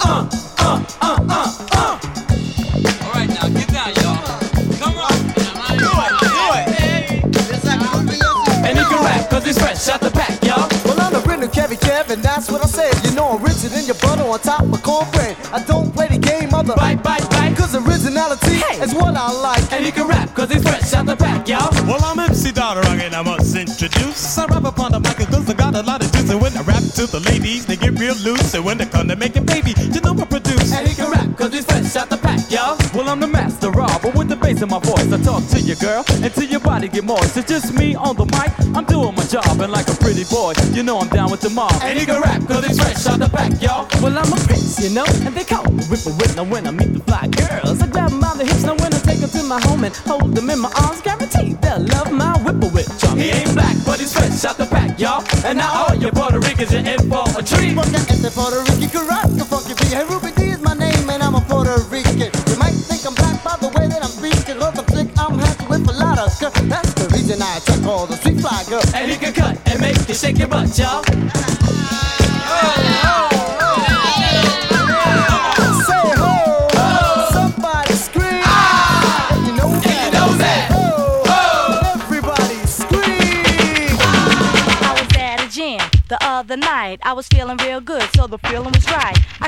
Uh, 0.00 0.24
uh, 0.64 0.80
uh, 1.04 1.20
uh, 1.28 1.52
uh. 1.76 2.00
All 3.04 3.12
right, 3.12 3.28
now 3.28 3.52
get 3.52 3.68
down, 3.68 3.92
y'all. 4.00 4.16
Come 4.80 4.96
on. 4.96 5.12
Do 5.76 5.92
it, 5.92 6.12
do 6.24 6.40
it. 6.56 6.68
And 8.64 8.78
he 8.78 8.84
can 8.84 9.04
rap, 9.04 9.28
cause 9.28 9.44
he's 9.44 9.58
fresh 9.58 9.88
out 9.88 10.00
the 10.00 10.10
pack, 10.10 10.40
y'all. 10.42 10.64
Well, 10.88 10.96
I'm 11.04 11.12
the 11.12 11.20
rhythm 11.28 11.50
Kevy 11.50 11.78
Kevin, 11.78 12.16
and 12.16 12.22
that's 12.24 12.50
what 12.50 12.64
I 12.64 12.66
said. 12.66 12.96
You 13.04 13.14
know 13.14 13.36
I'm 13.36 13.44
richer 13.44 13.68
than 13.68 13.84
your 13.84 14.00
butter 14.00 14.24
on 14.24 14.40
top 14.40 14.62
of 14.62 14.82
cornbread. 14.82 15.36
I 15.52 15.62
don't 15.64 15.92
play 15.92 16.08
the 16.08 16.18
game 16.18 16.54
of 16.54 16.66
the 16.66 16.74
bite, 16.76 17.02
bite, 17.02 17.28
bite. 17.28 17.56
Cause 17.58 17.76
originality 17.76 18.56
hey. 18.56 18.80
is 18.80 18.94
what 18.94 19.14
I 19.16 19.30
like. 19.32 19.70
And 19.70 19.84
he 19.84 19.92
can 19.92 20.08
rap, 20.08 20.34
cause 20.34 20.50
he's 20.50 20.62
fresh 20.62 20.94
out 20.94 21.04
the 21.04 21.16
pack, 21.16 21.46
y'all. 21.46 21.68
Well, 21.84 22.00
I'm 22.02 22.18
MC 22.18 22.52
Donna 22.52 22.80
Rock, 22.80 22.96
and 22.96 22.97
I 23.18 23.22
must 23.22 23.56
introduce. 23.56 24.38
I 24.38 24.46
rap 24.46 24.62
upon 24.62 24.92
the 24.92 25.00
mic, 25.00 25.16
cause 25.16 25.50
I 25.50 25.54
got 25.54 25.74
a 25.74 25.82
lot 25.82 26.04
of 26.04 26.12
juice. 26.12 26.30
And 26.30 26.40
when 26.40 26.56
I 26.56 26.62
rap 26.62 26.84
to 26.94 27.04
the 27.10 27.18
ladies, 27.18 27.66
they 27.66 27.74
get 27.74 27.98
real 27.98 28.14
loose. 28.22 28.54
And 28.54 28.64
when 28.64 28.78
they 28.78 28.86
come 28.86 29.08
to 29.08 29.16
make 29.16 29.34
a 29.34 29.40
baby, 29.40 29.74
you 29.76 30.00
know 30.00 30.14
I 30.14 30.24
produce. 30.24 30.72
And 30.72 30.86
he 30.86 30.94
can 30.94 31.10
rap, 31.10 31.36
cause 31.36 31.52
he's 31.52 31.64
fresh 31.64 31.96
out 31.96 32.10
the 32.10 32.17
y'all. 32.50 32.76
Well, 32.94 33.08
I'm 33.08 33.20
the 33.20 33.26
master 33.26 33.70
but 34.02 34.14
with 34.14 34.28
the 34.28 34.36
bass 34.36 34.62
in 34.62 34.68
my 34.68 34.78
voice, 34.78 35.10
I 35.12 35.18
talk 35.22 35.44
to 35.48 35.60
you, 35.60 35.74
girl, 35.76 36.04
until 36.22 36.44
your 36.44 36.60
body 36.60 36.88
get 36.88 37.04
moist. 37.04 37.36
It's 37.36 37.48
just 37.48 37.74
me 37.74 37.94
on 37.94 38.16
the 38.16 38.26
mic, 38.26 38.50
I'm 38.76 38.84
doing 38.84 39.14
my 39.14 39.24
job, 39.24 39.60
and 39.60 39.72
like 39.72 39.88
a 39.88 39.96
pretty 39.98 40.24
boy, 40.24 40.54
you 40.72 40.82
know 40.82 40.98
I'm 40.98 41.08
down 41.08 41.30
with 41.30 41.40
the 41.40 41.50
mob. 41.50 41.72
And 41.82 41.98
he 41.98 42.06
can 42.06 42.20
rap, 42.20 42.46
cause 42.46 42.64
he's 42.66 42.78
fresh 42.78 43.06
out 43.06 43.18
the 43.18 43.28
pack, 43.28 43.60
y'all. 43.60 43.88
Well, 44.02 44.16
I'm 44.16 44.32
a 44.32 44.38
prince, 44.46 44.78
you 44.82 44.90
know, 44.94 45.04
and 45.26 45.34
they 45.34 45.44
call 45.44 45.64
me 45.70 45.82
Whipper 45.90 46.14
Whip. 46.14 46.34
Now 46.36 46.44
when 46.44 46.66
I 46.66 46.70
meet 46.70 46.92
the 46.92 47.00
fly 47.00 47.26
girls, 47.28 47.82
I 47.82 47.86
grab 47.86 48.10
them 48.10 48.20
by 48.20 48.34
the 48.36 48.44
hips. 48.44 48.64
Now 48.64 48.76
when 48.76 48.94
I 48.94 49.00
take 49.02 49.20
them 49.20 49.30
to 49.30 49.42
my 49.44 49.60
home 49.66 49.84
and 49.84 49.94
hold 50.06 50.34
them 50.34 50.50
in 50.50 50.58
my 50.58 50.72
arms, 50.82 51.02
guaranteed 51.02 51.60
they'll 51.60 51.80
love 51.80 52.12
my 52.12 52.38
Whipper 52.46 52.70
Whip. 52.70 52.86
Charm. 52.98 53.18
He 53.18 53.30
ain't 53.30 53.52
black, 53.54 53.76
but 53.84 53.98
he's 53.98 54.12
fresh 54.12 54.44
out 54.44 54.56
the 54.56 54.66
pack, 54.66 54.98
y'all. 54.98 55.24
And 55.44 55.58
now 55.58 55.84
all 55.84 55.94
your 55.94 56.12
Puerto 56.12 56.38
Ricans 56.38 56.72
are 56.72 56.84
in 56.86 57.00
for 57.10 57.26
a 57.36 57.42
treat. 57.42 57.74
Porque 57.74 57.98
este 57.98 58.30
Puerto 58.30 58.62
Rican 58.68 58.88
can 58.88 59.06
rock 59.06 59.28
reason 67.28 67.42
I 67.42 67.58
attract 67.58 67.84
all 67.84 68.06
the 68.06 68.16
sweet 68.16 68.40
fly 68.40 68.64
girls. 68.68 68.92
And 68.94 69.10
he 69.10 69.16
can 69.18 69.32
cut 69.34 69.60
and 69.68 69.80
make 69.80 69.96
you 70.08 70.14
shake 70.14 70.38
your 70.38 70.48
butt, 70.48 70.78
y'all. 70.78 71.04
Oh, 71.06 71.12
oh. 73.04 73.28
Oh, 73.30 73.84
oh, 75.58 75.84
say 75.88 76.08
ho! 76.16 76.32
Somebody 77.32 77.94
scream! 77.94 78.40
Ah, 78.44 79.46
you 79.46 79.52
know 79.56 79.68
that, 79.68 80.04
you 80.06 80.18
know 80.18 80.30
that. 80.38 80.68
Oh, 80.72 81.22
oh, 81.26 82.02
everybody 82.02 82.58
scream! 82.66 83.98
I 84.80 84.92
was 84.98 85.16
at 85.18 85.44
a 85.44 85.48
gym 85.50 85.80
the 86.08 86.18
other 86.22 86.56
night. 86.56 86.68
night, 86.78 87.00
I 87.02 87.12
was 87.12 87.26
feeling 87.28 87.56
real 87.58 87.80
good, 87.80 88.02
so 88.14 88.26
the 88.26 88.38
feeling 88.38 88.72
was 88.72 88.86
right. 88.90 89.18
I 89.40 89.47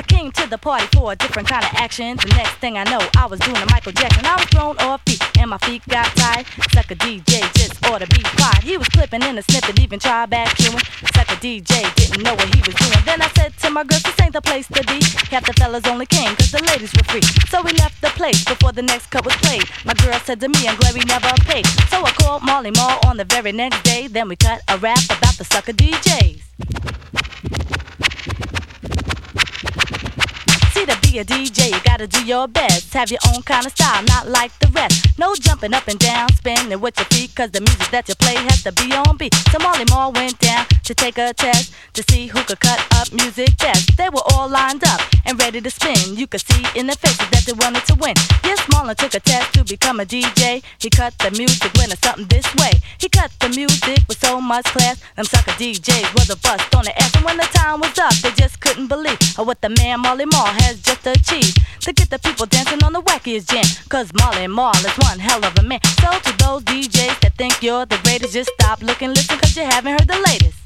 the 0.51 0.57
party 0.57 0.85
for 0.91 1.13
a 1.13 1.15
different 1.15 1.47
kind 1.47 1.63
of 1.63 1.71
action. 1.75 2.17
The 2.17 2.27
next 2.35 2.55
thing 2.59 2.77
I 2.77 2.83
know, 2.83 2.99
I 3.15 3.25
was 3.25 3.39
doing 3.39 3.55
a 3.55 3.65
Michael 3.71 3.93
Jackson. 3.93 4.25
I 4.25 4.35
was 4.35 4.45
thrown 4.51 4.77
off 4.79 5.01
feet, 5.07 5.23
and 5.39 5.49
my 5.49 5.57
feet 5.59 5.81
got 5.87 6.05
tied. 6.17 6.45
Sucker 6.75 6.95
DJ 6.95 7.39
just 7.55 7.79
ought 7.87 7.99
to 7.99 8.07
be 8.07 8.21
quiet. 8.21 8.61
He 8.61 8.77
was 8.77 8.89
clipping 8.89 9.23
in 9.23 9.37
a 9.37 9.41
snippet, 9.43 9.79
even 9.79 9.97
tried 9.99 10.29
back 10.29 10.49
queuing. 10.57 10.83
Sucker 11.15 11.39
DJ 11.39 11.87
didn't 11.95 12.21
know 12.23 12.35
what 12.35 12.53
he 12.53 12.59
was 12.67 12.75
doing. 12.75 12.99
Then 13.05 13.21
I 13.21 13.29
said 13.29 13.55
to 13.63 13.69
my 13.69 13.85
girls, 13.85 14.03
this 14.03 14.19
ain't 14.19 14.33
the 14.33 14.41
place 14.41 14.67
to 14.67 14.83
be. 14.83 14.99
Half 15.31 15.45
the 15.47 15.53
fellas 15.53 15.87
only 15.87 16.05
came 16.05 16.35
cause 16.35 16.51
the 16.51 16.61
ladies 16.67 16.91
were 16.99 17.07
free. 17.07 17.23
So 17.47 17.61
we 17.61 17.71
left 17.79 18.01
the 18.01 18.11
place 18.19 18.43
before 18.43 18.73
the 18.73 18.81
next 18.83 19.07
cut 19.07 19.23
was 19.23 19.35
played. 19.37 19.63
My 19.85 19.93
girl 19.93 20.19
said 20.19 20.41
to 20.41 20.49
me, 20.49 20.67
I'm 20.67 20.75
glad 20.75 20.93
we 20.95 21.05
never 21.07 21.31
paid. 21.47 21.65
So 21.87 22.03
I 22.03 22.11
called 22.11 22.43
Marley 22.43 22.71
Marl 22.71 22.99
on 23.07 23.15
the 23.15 23.25
very 23.25 23.53
next 23.53 23.83
day. 23.83 24.07
Then 24.07 24.27
we 24.27 24.35
cut 24.35 24.61
a 24.67 24.77
rap 24.77 24.99
about 25.05 25.37
the 25.37 25.45
sucker 25.45 25.71
DJs. 25.71 27.30
See 30.81 30.87
to 30.87 30.99
be 31.01 31.19
a 31.19 31.25
DJ, 31.25 31.69
you 31.69 31.79
gotta 31.83 32.07
do 32.07 32.25
your 32.25 32.47
best. 32.47 32.91
Have 32.95 33.11
your 33.11 33.19
own 33.31 33.43
kind 33.43 33.67
of 33.67 33.71
style, 33.71 34.01
not 34.05 34.27
like 34.27 34.51
the 34.57 34.67
rest. 34.69 35.19
No 35.19 35.35
jumping 35.35 35.75
up 35.75 35.87
and 35.87 35.99
down, 35.99 36.33
spinning 36.33 36.79
with 36.79 36.97
your 36.97 37.05
feet, 37.05 37.35
cause 37.35 37.51
the 37.51 37.61
music 37.61 37.91
that 37.91 38.09
you 38.09 38.15
play 38.15 38.33
has 38.33 38.63
to 38.63 38.71
be 38.71 38.91
on 38.91 39.15
beat. 39.17 39.35
So 39.51 39.59
Marley 39.59 39.85
Marl 39.91 40.11
went 40.11 40.39
down 40.39 40.65
to 40.85 40.95
take 40.95 41.19
a 41.19 41.33
test 41.33 41.71
to 41.93 42.03
see 42.09 42.25
who 42.27 42.41
could 42.43 42.59
cut 42.59 42.79
up 42.95 43.13
music 43.13 43.55
best. 43.59 43.95
They 43.95 44.09
were 44.09 44.25
all 44.33 44.49
lined 44.49 44.83
up 44.83 45.01
and 45.27 45.39
ready 45.39 45.61
to 45.61 45.69
spin. 45.69 46.15
You 46.15 46.25
could 46.25 46.41
see 46.41 46.65
in 46.75 46.87
their 46.87 46.95
faces 46.95 47.29
that 47.29 47.43
they 47.45 47.53
wanted 47.53 47.85
to 47.85 47.95
win. 47.95 48.15
Yes, 48.43 48.59
Marlon 48.73 48.95
took 48.95 49.13
a 49.13 49.19
test 49.19 49.53
to 49.53 49.63
become 49.63 49.99
a 49.99 50.05
DJ. 50.05 50.63
He 50.79 50.89
cut 50.89 51.13
the 51.19 51.29
music 51.31 51.71
when 51.77 51.91
it's 51.91 52.01
something 52.01 52.25
this 52.25 52.49
way. 52.55 52.71
He 52.97 53.07
cut 53.07 53.31
the 53.39 53.49
music 53.49 53.99
with 54.07 54.19
so 54.19 54.41
much 54.41 54.65
class. 54.65 54.99
Them 55.15 55.25
sucker 55.25 55.51
DJs 55.51 56.13
was 56.15 56.31
a 56.31 56.37
bust 56.37 56.73
on 56.73 56.85
the 56.85 56.97
ass. 56.99 57.15
And 57.15 57.23
when 57.23 57.37
the 57.37 57.49
time 57.53 57.79
was 57.81 57.97
up, 57.99 58.15
they 58.23 58.31
just 58.31 58.59
couldn't 58.59 58.87
believe 58.87 59.19
what 59.37 59.61
the 59.61 59.69
man 59.69 59.99
Marley 60.01 60.25
Marl 60.25 60.51
just 60.79 61.05
achieved. 61.05 61.59
To 61.81 61.93
get 61.93 62.09
the 62.09 62.19
people 62.19 62.45
dancing 62.45 62.83
on 62.83 62.93
the 62.93 63.01
wackiest 63.01 63.49
jam. 63.49 63.65
Cause 63.89 64.11
Marley 64.13 64.47
Marl 64.47 64.75
is 64.77 64.95
one 64.97 65.19
hell 65.19 65.43
of 65.43 65.57
a 65.57 65.63
man. 65.63 65.79
So 65.99 66.11
to 66.11 66.37
those 66.37 66.63
DJs 66.63 67.19
that 67.21 67.33
think 67.37 67.61
you're 67.61 67.85
the 67.85 67.99
greatest, 68.03 68.33
just 68.33 68.51
stop 68.59 68.81
looking, 68.81 69.09
listen, 69.09 69.37
cause 69.37 69.55
you 69.55 69.63
haven't 69.63 69.91
heard 69.91 70.07
the 70.07 70.19
latest. 70.29 70.57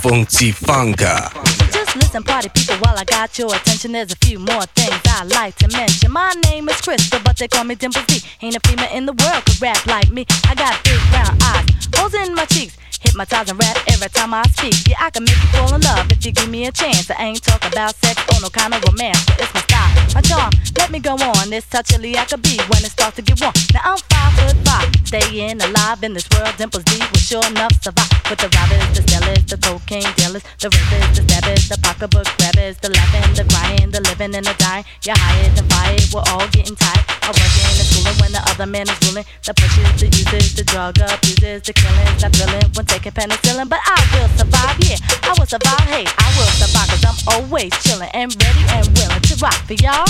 Funky 0.00 0.52
Funka. 0.52 1.59
Listen, 1.96 2.22
party 2.22 2.48
people, 2.50 2.76
while 2.76 2.96
I 2.96 3.04
got 3.04 3.36
your 3.36 3.52
attention. 3.54 3.92
There's 3.92 4.12
a 4.12 4.16
few 4.16 4.38
more 4.38 4.62
things 4.78 5.00
I 5.06 5.24
like 5.24 5.56
to 5.56 5.68
mention. 5.68 6.12
My 6.12 6.32
name 6.44 6.68
is 6.68 6.80
Crystal, 6.80 7.18
but 7.24 7.36
they 7.36 7.48
call 7.48 7.64
me 7.64 7.74
Dimples 7.74 8.06
D. 8.06 8.20
Ain't 8.42 8.56
a 8.56 8.60
female 8.60 8.90
in 8.92 9.06
the 9.06 9.12
world 9.12 9.44
could 9.44 9.60
rap 9.60 9.84
like 9.86 10.10
me. 10.10 10.24
I 10.46 10.54
got 10.54 10.82
big 10.84 11.00
brown 11.10 11.36
eyes, 11.42 11.66
holes 11.96 12.14
in 12.14 12.34
my 12.34 12.44
cheeks. 12.44 12.76
Hypnotize 13.00 13.48
and 13.50 13.58
rap 13.58 13.76
every 13.88 14.08
time 14.10 14.34
I 14.34 14.42
speak. 14.54 14.74
Yeah, 14.86 15.00
I 15.00 15.10
can 15.10 15.24
make 15.24 15.34
you 15.34 15.48
fall 15.56 15.74
in 15.74 15.80
love 15.80 16.12
if 16.12 16.24
you 16.24 16.32
give 16.32 16.48
me 16.48 16.66
a 16.66 16.72
chance. 16.72 17.10
I 17.10 17.24
ain't 17.24 17.42
talking 17.42 17.72
about 17.72 17.96
sex 17.96 18.22
or 18.28 18.40
no 18.42 18.50
kind 18.50 18.74
of 18.74 18.84
romance, 18.84 19.24
but 19.24 19.40
it's 19.40 19.54
my 19.54 19.60
style, 19.60 19.90
my 20.14 20.20
charm. 20.20 20.52
Let 20.76 20.90
me 20.92 21.00
go 21.00 21.16
on. 21.16 21.48
This 21.50 21.64
touchily 21.66 22.14
I 22.16 22.26
could 22.26 22.42
be 22.42 22.60
when 22.68 22.84
it 22.84 22.92
starts 22.92 23.16
to 23.16 23.22
get 23.22 23.40
warm. 23.40 23.54
Now 23.72 23.96
I'm 23.96 23.98
five 24.12 24.32
foot 24.36 24.56
five, 24.68 24.92
staying 25.08 25.62
alive 25.62 26.04
in 26.04 26.12
this 26.12 26.28
world. 26.30 26.52
Dimples 26.58 26.84
D 26.84 27.00
will 27.00 27.24
sure 27.24 27.46
enough 27.48 27.72
survive. 27.82 28.12
With 28.28 28.38
the 28.38 28.52
robbers, 28.52 28.92
the 28.92 29.02
sellers, 29.08 29.44
the 29.48 29.56
cocaine 29.56 30.12
dealers, 30.20 30.44
the 30.60 30.68
rapers, 30.68 31.16
the 31.16 31.22
stabbers, 31.24 31.68
the 31.72 31.79
pocketbook 31.82 32.26
grabbers, 32.38 32.76
the 32.78 32.90
laughing, 32.90 33.34
the 33.34 33.44
crying, 33.48 33.90
the 33.90 34.00
living 34.00 34.34
and 34.34 34.46
the 34.46 34.54
dying. 34.58 34.84
You're 35.04 35.18
hired 35.18 35.58
and 35.58 35.66
fired, 35.72 36.06
we're 36.12 36.24
all 36.32 36.46
getting 36.48 36.76
tired. 36.76 37.04
I 37.22 37.28
work 37.32 37.54
in 37.60 37.74
the 37.76 37.84
schooling 37.84 38.18
when 38.20 38.32
the 38.32 38.42
other 38.50 38.66
man 38.66 38.88
is 38.88 38.98
ruling. 39.06 39.24
The 39.44 39.54
pushes, 39.54 40.00
the 40.00 40.06
uses, 40.06 40.54
the 40.54 40.64
drug 40.64 40.98
abusers, 40.98 41.62
the 41.62 41.72
killings, 41.72 42.22
the 42.22 42.28
thrilling 42.30 42.68
when 42.74 42.86
taking 42.86 43.12
penicillin. 43.12 43.68
But 43.68 43.80
I 43.84 43.98
will 44.14 44.30
survive, 44.36 44.76
yeah, 44.84 44.98
I 45.22 45.34
will 45.38 45.46
survive. 45.46 45.86
Hey, 45.88 46.04
I 46.06 46.28
will 46.38 46.52
survive 46.58 46.88
cause 46.88 47.04
I'm 47.04 47.18
always 47.34 47.72
chilling 47.82 48.10
and 48.14 48.30
ready 48.42 48.64
and 48.74 48.86
willing 48.96 49.22
to 49.22 49.34
rock 49.40 49.60
for 49.66 49.74
y'all. 49.74 50.08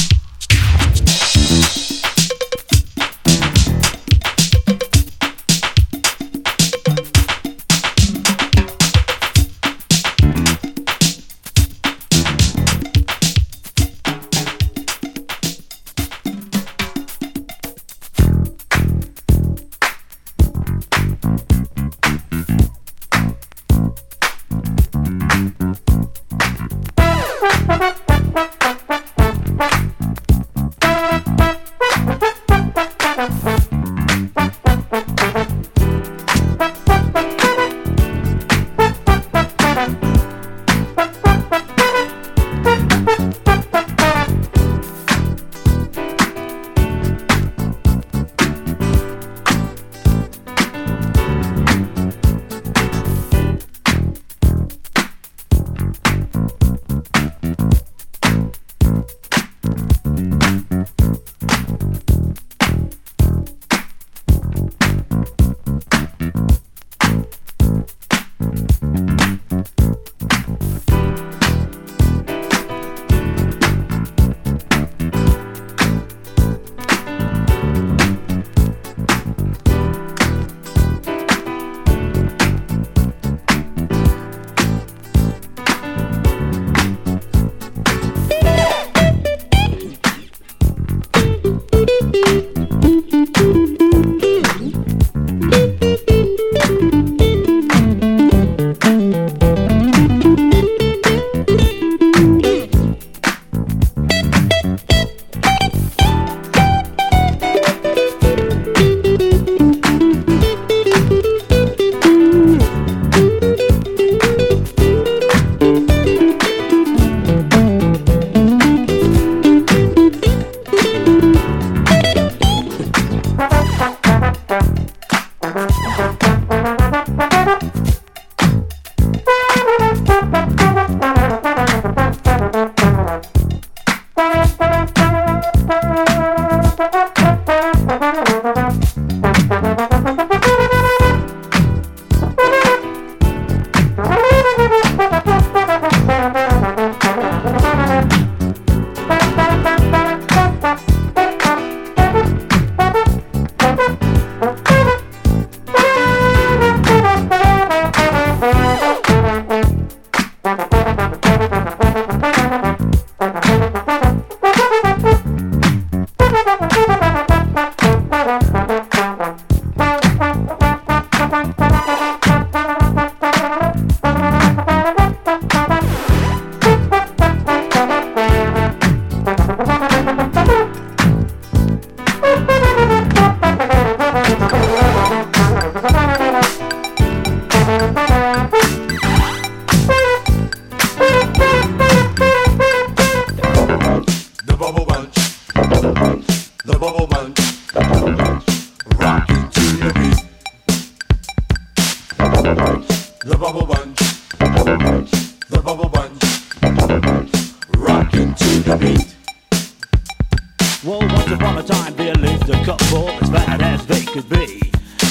a 212.50 212.64
couple 212.64 213.08
as 213.08 213.30
bad 213.30 213.62
as 213.62 213.86
they 213.86 214.04
could 214.04 214.28
be. 214.28 214.60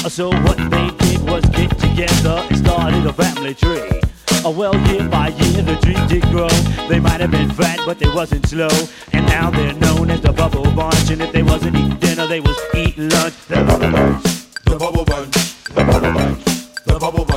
So 0.08 0.30
what 0.30 0.58
they 0.58 0.90
did 1.06 1.22
was 1.24 1.44
get 1.46 1.70
together 1.78 2.44
and 2.50 2.58
started 2.58 3.06
a 3.06 3.14
family 3.14 3.54
tree. 3.54 4.02
Oh 4.44 4.52
well, 4.52 4.76
year 4.88 5.08
by 5.08 5.30
year 5.30 5.62
the 5.62 5.76
tree 5.78 6.00
did 6.08 6.24
grow. 6.32 6.50
They 6.88 7.00
might 7.00 7.22
have 7.22 7.32
been 7.32 7.50
fat, 7.52 7.80
but 7.86 8.00
they 8.00 8.10
wasn't 8.10 8.48
slow. 8.48 8.70
And 9.14 9.26
now 9.28 9.50
they're 9.50 9.74
known 9.74 10.10
as 10.10 10.22
the 10.22 10.34
Bubble 10.34 10.64
Bunch. 10.76 11.10
And 11.12 11.22
if 11.22 11.32
they 11.32 11.44
wasn't 11.44 11.76
eating 11.76 11.98
dinner, 11.98 12.28
they 12.28 12.40
was 12.40 12.58
eating 12.74 13.10
lunch. 13.10 13.36
The 13.48 13.56
Bubble 13.56 13.92
Bunch. 13.92 14.24
The 14.66 14.76
Bubble 14.78 15.06
Bunch. 15.06 15.64
The 15.64 15.84
Bubble 15.84 16.14
Bunch. 16.14 16.44
The 16.86 17.00
Bubble 17.00 17.26
Bunch. 17.26 17.29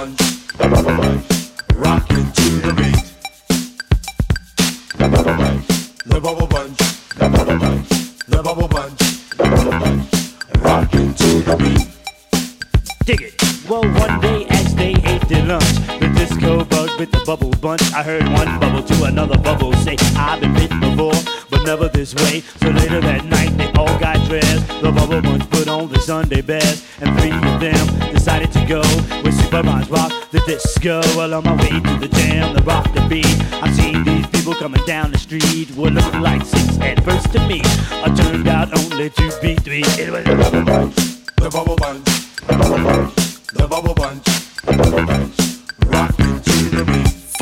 Bunch. 17.77 17.93
I 17.95 18.03
heard 18.03 18.25
one 18.29 18.61
bubble 18.61 18.83
to 18.83 19.05
another 19.05 19.39
bubble 19.39 19.73
say, 19.75 19.97
I've 20.17 20.41
been 20.41 20.53
bitten 20.55 20.81
before, 20.81 21.19
but 21.51 21.65
never 21.65 21.89
this 21.89 22.15
way. 22.15 22.41
So 22.61 22.69
later 22.69 23.01
that 23.01 23.25
night, 23.25 23.57
they 23.57 23.71
all 23.73 23.99
got 23.99 24.17
dressed. 24.29 24.67
The 24.83 24.93
bubble 24.93 25.23
bunch 25.23 25.49
put 25.51 25.69
on 25.69 25.89
the 25.89 26.01
Sunday 26.01 26.43
best, 26.43 26.85
and 27.01 27.09
three 27.19 27.33
of 27.33 27.61
them 27.61 28.13
decided 28.13 28.53
to 28.53 28.67
go 28.67 28.83
with 29.23 29.35
Super 29.41 29.63
Rhymes 29.63 29.89
Rock 29.91 30.13
the 30.31 30.41
disco. 30.47 31.01
Well, 31.17 31.35
on 31.35 31.45
my 31.45 31.57
way 31.57 31.81
to 31.81 31.95
the 32.05 32.09
jam, 32.09 32.55
the 32.55 32.63
rock 32.63 32.93
the 32.93 33.01
beat. 33.09 33.37
I 33.65 33.71
seen 33.73 34.05
these 34.05 34.27
people 34.29 34.55
coming 34.55 34.85
down 34.87 35.13
the 35.13 35.19
street, 35.19 35.71
were 35.77 35.91
looking 35.91 36.21
like 36.21 36.45
six 36.45 36.79
at 36.81 37.03
first 37.05 37.33
to 37.33 37.41
me. 37.49 37.61
I 38.05 38.13
turned 38.15 38.49
out 38.49 38.69
only 38.79 39.11
to 39.11 39.39
be 39.41 39.55
three. 39.55 39.85
It 40.03 40.11
was 40.11 40.25
the 40.25 40.37
bubble 40.37 40.65
bunch, 40.65 40.97
the 41.37 41.51
bubble 41.51 41.77
bunch, 41.77 42.05
the 42.47 42.57
bubble 42.59 42.85
bunch. 42.85 43.15
The 43.55 43.69
bubble 43.69 43.95
bunch, 43.95 44.25
the 44.63 44.73
bubble 44.73 45.07
bunch, 45.07 45.52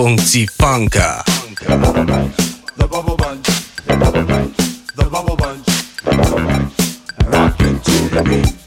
Funky 0.01 0.47
Funka. 0.47 1.23
The 1.59 2.89
bubble 2.89 3.17
bunch, 3.17 3.47
the 3.85 3.97
bubble 5.11 5.37
bunch, 5.37 5.67
to 7.85 8.09
the 8.09 8.23
beat. 8.25 8.60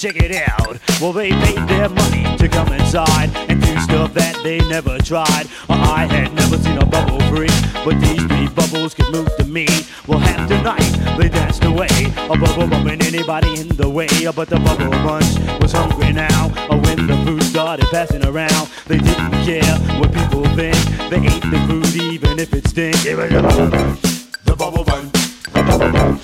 Check 0.00 0.16
it 0.16 0.48
out. 0.48 0.78
Well, 0.98 1.12
they 1.12 1.28
paid 1.28 1.68
their 1.68 1.90
money 1.90 2.34
to 2.38 2.48
come 2.48 2.72
inside 2.72 3.28
and 3.50 3.60
do 3.60 3.78
stuff 3.80 4.14
that 4.14 4.34
they 4.42 4.58
never 4.60 4.96
tried. 4.96 5.46
I 5.68 6.06
had 6.06 6.32
never 6.32 6.56
seen 6.56 6.78
a 6.78 6.86
bubble 6.86 7.20
free, 7.28 7.52
but 7.84 8.00
these 8.00 8.24
three 8.24 8.48
bubbles 8.48 8.94
could 8.94 9.12
move 9.12 9.28
to 9.36 9.44
me. 9.44 9.66
Well, 10.06 10.18
half 10.18 10.48
the 10.48 10.62
night 10.62 11.18
they 11.18 11.28
danced 11.28 11.64
away, 11.64 11.90
a 12.16 12.34
bubble 12.34 12.66
bumping 12.66 13.02
anybody 13.02 13.60
in 13.60 13.68
the 13.76 13.90
way. 13.90 14.08
But 14.34 14.48
the 14.48 14.58
bubble 14.60 14.88
bunch 15.04 15.36
was 15.60 15.72
hungry 15.72 16.14
now. 16.14 16.50
Oh, 16.70 16.80
when 16.80 17.06
the 17.06 17.22
food 17.26 17.42
started 17.42 17.84
passing 17.90 18.24
around, 18.24 18.70
they 18.86 18.96
didn't 18.96 19.32
care 19.44 19.76
what 20.00 20.14
people 20.14 20.44
think. 20.56 20.80
They 21.10 21.20
ate 21.28 21.44
the 21.44 21.60
food 21.68 21.94
even 21.94 22.38
if 22.38 22.54
it 22.54 22.66
stinks. 22.68 23.04
It 23.04 23.18
was 23.18 23.28
the 23.28 24.56
bubble 24.56 24.82
bunch, 24.82 25.12
the 25.52 25.62
bubble 25.62 25.92
bunch, 25.92 26.22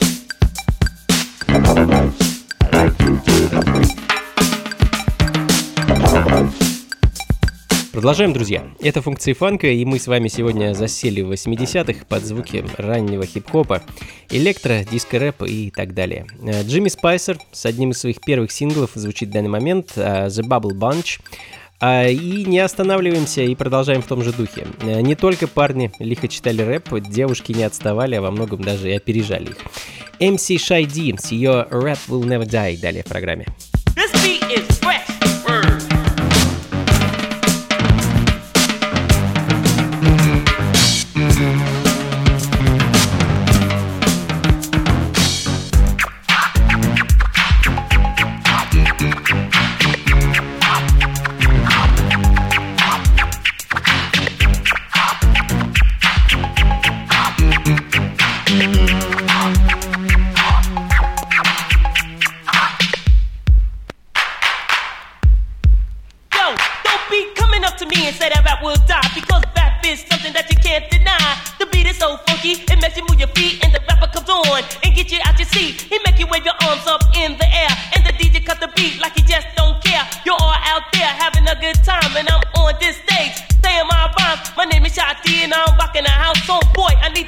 the 1.46 1.60
bubble 1.60 1.86
bunch. 1.86 2.22
I 2.62 2.84
like 2.84 3.35
Продолжаем, 7.96 8.34
друзья. 8.34 8.62
Это 8.82 9.00
функции 9.00 9.32
фанка, 9.32 9.68
и 9.68 9.82
мы 9.86 9.98
с 9.98 10.06
вами 10.06 10.28
сегодня 10.28 10.74
засели 10.74 11.22
в 11.22 11.32
80-х 11.32 12.04
под 12.06 12.26
звуки 12.26 12.62
раннего 12.76 13.24
хип-хопа, 13.24 13.80
электро, 14.28 14.84
диско-рэп 14.84 15.44
и 15.44 15.70
так 15.70 15.94
далее. 15.94 16.26
Э, 16.42 16.62
Джимми 16.62 16.90
Спайсер 16.90 17.38
с 17.52 17.64
одним 17.64 17.92
из 17.92 17.98
своих 18.00 18.20
первых 18.20 18.52
синглов 18.52 18.90
звучит 18.92 19.30
в 19.30 19.32
данный 19.32 19.48
момент 19.48 19.92
э, 19.96 20.26
«The 20.26 20.46
Bubble 20.46 20.78
Bunch», 20.78 21.20
а, 21.80 22.06
и 22.06 22.44
не 22.44 22.58
останавливаемся 22.58 23.40
и 23.40 23.54
продолжаем 23.54 24.02
в 24.02 24.06
том 24.06 24.22
же 24.22 24.34
духе. 24.34 24.66
Э, 24.82 25.00
не 25.00 25.14
только 25.14 25.48
парни 25.48 25.90
лихо 25.98 26.28
читали 26.28 26.60
рэп, 26.60 27.00
девушки 27.00 27.52
не 27.52 27.62
отставали, 27.62 28.16
а 28.16 28.20
во 28.20 28.30
многом 28.30 28.60
даже 28.60 28.90
и 28.90 28.94
опережали 28.94 29.52
их. 29.52 29.56
MC 30.20 30.56
Shy 30.56 30.84
D 30.84 31.16
с 31.18 31.32
ее 31.32 31.66
«Rap 31.70 32.00
Will 32.08 32.24
Never 32.24 32.44
Die» 32.44 32.78
далее 32.78 33.02
в 33.02 33.06
программе. 33.06 33.46
This 33.94 34.12
beat 34.22 34.42
is 34.52 34.85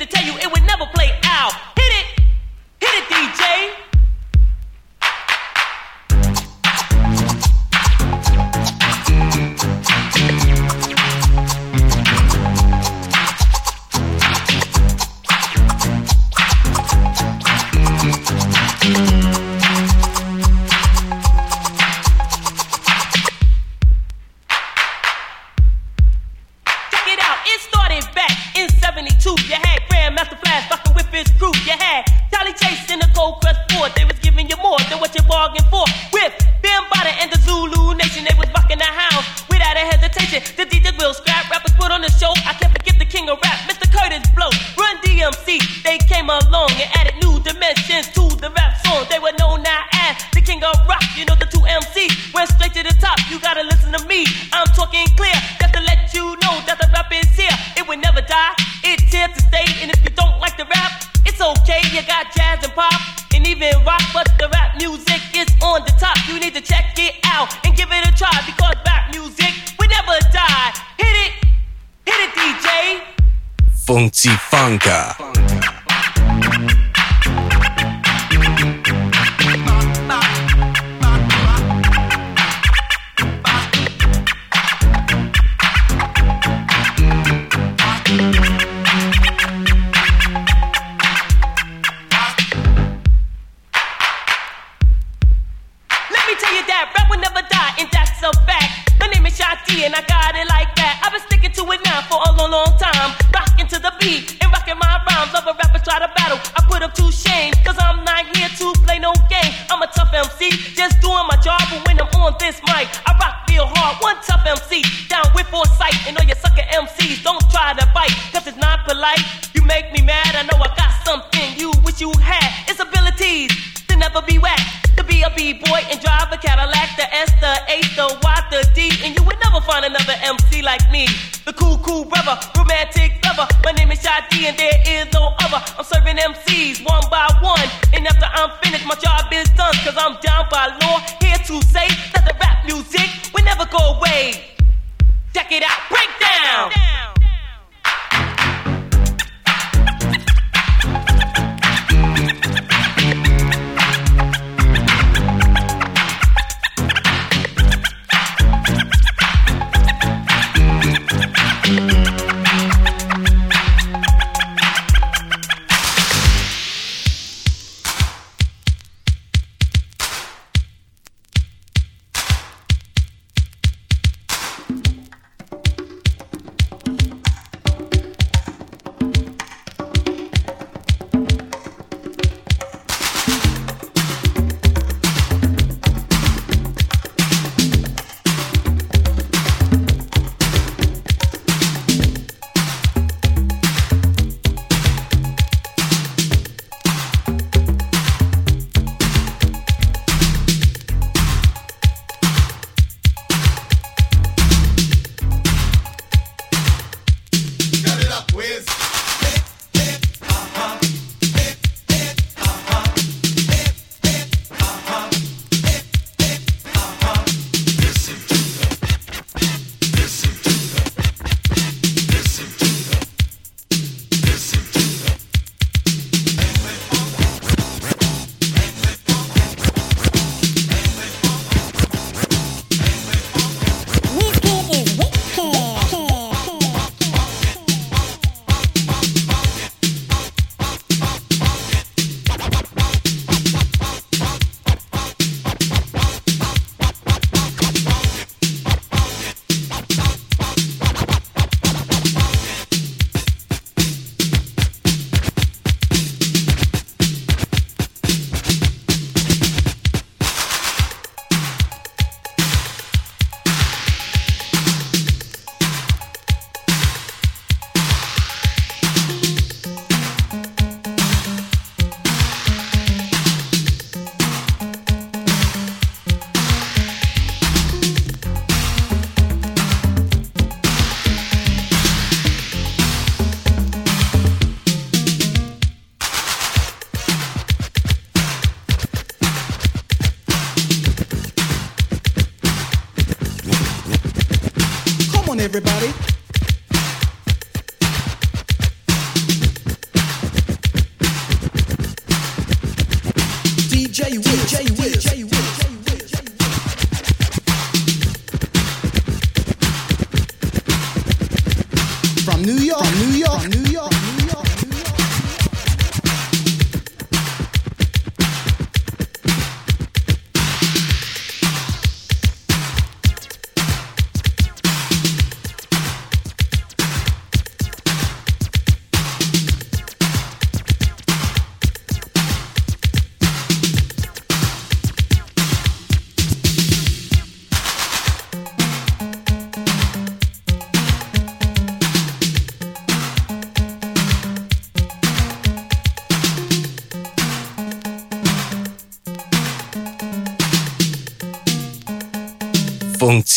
tell 0.08 0.24
you, 0.24 0.32
it 0.38 0.50
would 0.50 0.57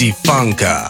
Funka. 0.10 0.90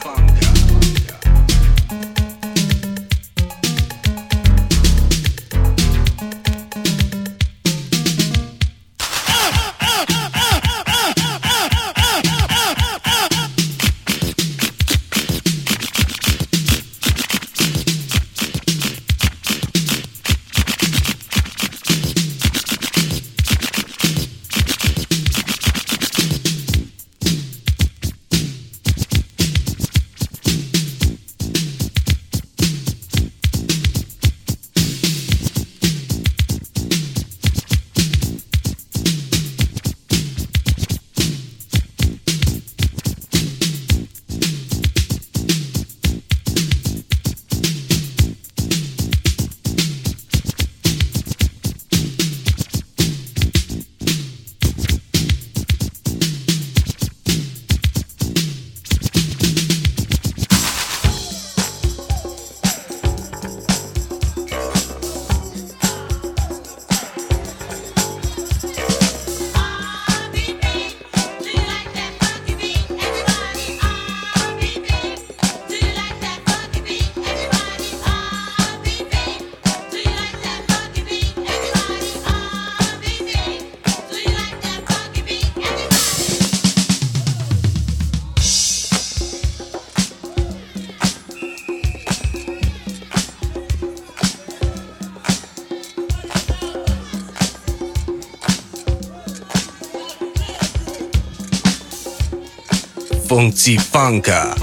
Funky 103.42 103.76
Funka. 103.78 104.54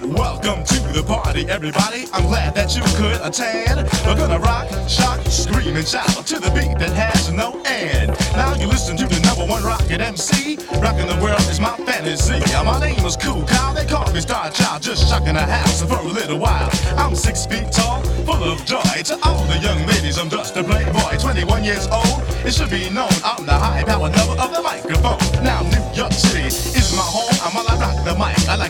Welcome 0.00 0.64
to 0.64 0.80
the 0.96 1.04
party, 1.06 1.46
everybody. 1.46 2.06
I'm 2.10 2.24
glad 2.24 2.54
that 2.54 2.74
you 2.74 2.80
could 2.96 3.20
attend. 3.20 3.84
We're 4.06 4.16
gonna 4.16 4.38
rock, 4.38 4.66
shock, 4.88 5.20
scream, 5.26 5.76
and 5.76 5.86
shout 5.86 6.08
to 6.32 6.40
the 6.40 6.48
beat 6.56 6.72
that 6.78 6.96
has 6.96 7.30
no 7.30 7.60
end. 7.66 8.16
Now 8.32 8.54
you 8.54 8.66
listen 8.66 8.96
to 8.96 9.04
the 9.04 9.20
number 9.28 9.44
one 9.44 9.62
rocket 9.62 10.00
MC. 10.00 10.56
Rocking 10.80 11.06
the 11.06 11.20
world 11.20 11.44
is 11.52 11.60
my 11.60 11.76
fantasy. 11.84 12.40
Uh, 12.56 12.64
my 12.64 12.80
name 12.80 13.04
is 13.04 13.14
Cool 13.18 13.44
Kyle. 13.44 13.74
They 13.74 13.84
call 13.84 14.10
me 14.10 14.22
Star 14.22 14.48
Child. 14.50 14.80
Just 14.80 15.06
shocking 15.06 15.34
the 15.34 15.44
house 15.44 15.82
for 15.82 16.00
a 16.00 16.08
little 16.08 16.38
while. 16.38 16.70
I'm 16.96 17.14
six 17.14 17.44
feet 17.44 17.70
tall, 17.72 18.00
full 18.24 18.42
of 18.42 18.64
joy. 18.64 19.04
To 19.04 19.18
all 19.22 19.44
the 19.52 19.58
young 19.58 19.84
ladies, 19.84 20.16
I'm 20.16 20.30
just 20.30 20.56
a 20.56 20.64
playboy. 20.64 21.20
21 21.20 21.62
years 21.62 21.88
old. 21.92 22.24
It 22.40 22.54
should 22.54 22.70
be 22.70 22.88
known 22.88 23.12
I'm 23.22 23.44
the 23.44 23.52
high 23.52 23.84
power 23.84 24.08
lover 24.08 24.40
of 24.40 24.50
the 24.50 24.62
microphone. 24.62 25.20
Now 25.44 25.60
New 25.60 25.84
York 25.92 26.12
City 26.12 26.48
is 26.48 26.96
my 26.96 27.04
home. 27.04 27.23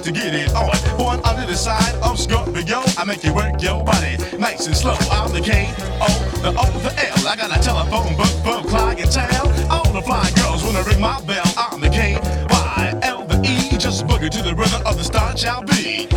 To 0.05 0.13
get 0.13 0.35
it 0.35 0.53
on. 0.55 0.71
Born 0.99 1.19
under 1.25 1.47
the 1.47 1.57
side 1.57 1.95
of 2.03 2.19
Scorpio, 2.19 2.83
I 2.99 3.05
make 3.05 3.25
you 3.25 3.33
work 3.33 3.63
your 3.63 3.83
body 3.83 4.19
nice 4.37 4.67
and 4.67 4.77
slow. 4.77 4.97
I'm 5.11 5.33
the 5.33 5.41
K 5.41 5.73
O, 5.99 6.09
the 6.43 6.51
O, 6.51 6.79
the 6.85 6.93
L. 6.93 7.27
I 7.27 7.35
got 7.35 7.57
a 7.57 7.63
telephone 7.63 8.15
book 8.15 8.29
for 8.45 8.69
clientele. 8.69 9.49
All 9.71 9.91
the 9.93 10.03
fly 10.03 10.31
girls 10.37 10.63
wanna 10.63 10.83
ring 10.83 11.01
my 11.01 11.23
bell. 11.23 11.47
I'm 11.57 11.81
the 11.81 11.89
K 11.89 12.19
Y 12.21 13.01
L 13.03 13.25
the 13.25 13.41
E. 13.49 13.79
Just 13.79 14.07
boogie 14.07 14.31
to 14.31 14.43
the 14.43 14.55
rhythm 14.55 14.83
of 14.85 14.99
the 14.99 15.05
Star 15.05 15.33
Child 15.33 15.69
beat. 15.69 16.13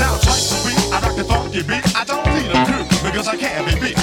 Now 0.00 0.16
twice 0.24 0.48
a 0.48 0.64
week, 0.64 0.78
I 0.94 1.00
rock 1.04 1.14
the 1.14 1.24
funky 1.24 1.62
beat. 1.62 1.84
I 1.94 2.04
don't 2.04 2.24
need 2.32 2.50
a 2.56 2.64
crew 2.64 2.84
because 3.04 3.28
I 3.28 3.36
can't 3.36 3.68
be 3.68 3.88
beat. 3.88 4.01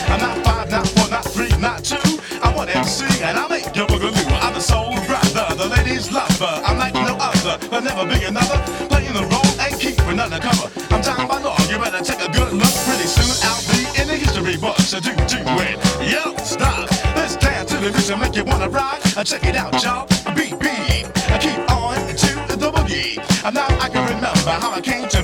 Check 19.26 19.44
it 19.44 19.56
out, 19.58 19.84
y'all. 19.84 20.08
Beat, 20.34 20.58
beat. 20.60 21.06
I 21.30 21.38
keep 21.40 21.60
on 21.70 21.98
to 22.08 22.56
the 22.56 22.72
boogie. 22.72 23.18
Now 23.54 23.68
I 23.80 23.90
can 23.90 24.06
remember 24.08 24.50
how 24.50 24.72
I 24.72 24.80
came 24.80 25.10
to 25.10 25.19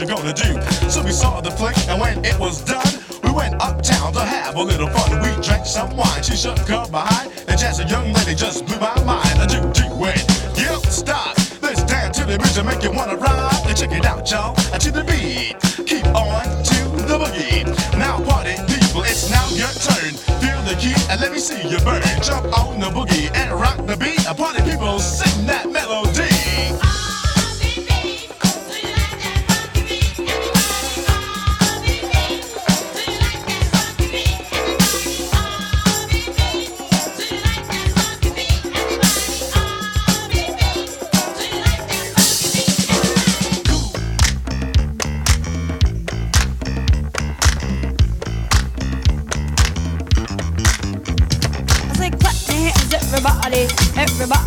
you 0.00 0.06
gonna 0.06 0.32
do? 0.32 0.60
So 0.90 1.02
we 1.02 1.10
saw 1.10 1.40
the 1.40 1.50
flick, 1.50 1.76
and 1.88 1.98
when 2.00 2.22
it 2.24 2.38
was 2.38 2.62
done, 2.62 2.86
we 3.24 3.30
went 3.30 3.54
uptown 3.62 4.12
to 4.12 4.20
have 4.20 4.54
a 4.54 4.62
little 4.62 4.88
fun. 4.88 5.22
We 5.22 5.30
drank 5.42 5.64
some 5.64 5.96
wine. 5.96 6.22
She 6.22 6.36
shook 6.36 6.58
her 6.68 6.86
behind, 6.90 7.32
and 7.48 7.58
just 7.58 7.80
a 7.80 7.88
young 7.88 8.12
lady 8.12 8.34
just 8.34 8.66
blew 8.66 8.78
my 8.78 8.92
mind. 9.04 9.40
A 9.40 9.46
do 9.46 9.60
do 9.72 9.94
wet, 9.96 10.20
yep, 10.56 10.84
stop. 10.92 11.36
Let's 11.62 11.82
dance 11.84 12.18
to 12.18 12.26
the 12.26 12.36
and 12.36 12.66
make 12.66 12.82
you 12.82 12.92
wanna 12.92 13.16
ride. 13.16 13.62
And 13.66 13.76
check 13.76 13.92
it 13.92 14.04
out, 14.04 14.30
y'all. 14.30 14.54
To 14.54 14.90
the 14.90 15.04
beat, 15.04 15.56
keep 15.86 16.06
on 16.12 16.44
to 16.44 16.78
the 17.08 17.16
boogie. 17.16 17.64
Now, 17.96 18.20
party 18.20 18.56
people, 18.68 19.02
it's 19.02 19.30
now 19.30 19.48
your 19.56 19.72
turn. 19.80 20.12
Feel 20.44 20.60
the 20.68 20.76
key 20.78 20.96
and 21.08 21.20
let 21.20 21.32
me 21.32 21.38
see 21.38 21.62
you 21.68 21.78
burn. 21.80 22.02
Jump 22.20 22.46
on 22.58 22.80
the 22.80 22.90
boogie 22.92 23.34
and 23.34 23.50
rock 23.52 23.78
the 23.86 23.96
beat. 23.96 24.20
Party 24.36 24.62
people, 24.70 24.98
sing 24.98 25.46
that 25.46 25.70
melody. 25.70 26.35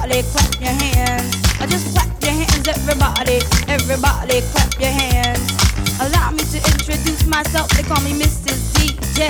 Everybody 0.10 0.32
clap 0.34 0.62
your 0.62 0.74
hands. 0.74 1.36
I 1.62 1.68
just 1.68 1.93
clap 1.93 2.10
your 2.24 2.34
hands, 2.34 2.68
everybody, 2.68 3.38
everybody 3.70 4.41
clap 4.49 4.74
your 4.82 4.89
hands. 4.89 5.45
Allow 6.01 6.32
me 6.32 6.43
to 6.49 6.57
introduce 6.57 7.26
myself, 7.28 7.70
they 7.78 7.84
call 7.84 8.01
me 8.01 8.18
Mrs. 8.18 8.74
DJ. 8.74 9.30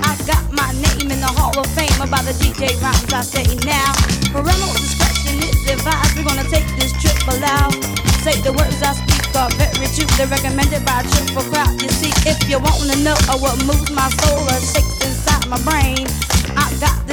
I 0.00 0.16
got 0.24 0.40
my 0.52 0.72
name 0.80 1.12
in 1.12 1.20
the 1.20 1.28
Hall 1.36 1.52
of 1.58 1.66
Fame 1.76 2.00
about 2.00 2.24
the 2.24 2.32
DJ 2.40 2.72
rhymes 2.80 3.12
I 3.12 3.20
say 3.20 3.44
now. 3.68 3.92
Parental 4.32 4.72
discretion 4.72 5.44
is 5.44 5.76
advised, 5.76 6.16
we're 6.16 6.24
gonna 6.24 6.48
take 6.48 6.64
this 6.80 6.92
trip 6.96 7.18
aloud. 7.28 7.76
Say 8.24 8.40
the 8.40 8.52
words 8.52 8.80
I 8.80 8.96
speak 8.96 9.28
are 9.36 9.50
very 9.60 9.86
true, 9.92 10.08
they're 10.16 10.30
recommended 10.32 10.84
by 10.88 11.02
a 11.02 11.04
triple 11.04 11.44
crowd. 11.52 11.76
You 11.82 11.90
see, 11.92 12.12
if 12.24 12.38
you 12.48 12.56
wanna 12.56 12.96
know 13.04 13.18
what 13.44 13.60
moves 13.66 13.90
my 13.92 14.08
soul 14.24 14.40
or 14.40 14.60
shakes 14.64 15.04
inside 15.04 15.44
my 15.52 15.60
brain, 15.68 16.08
I 16.56 16.72
got 16.80 17.07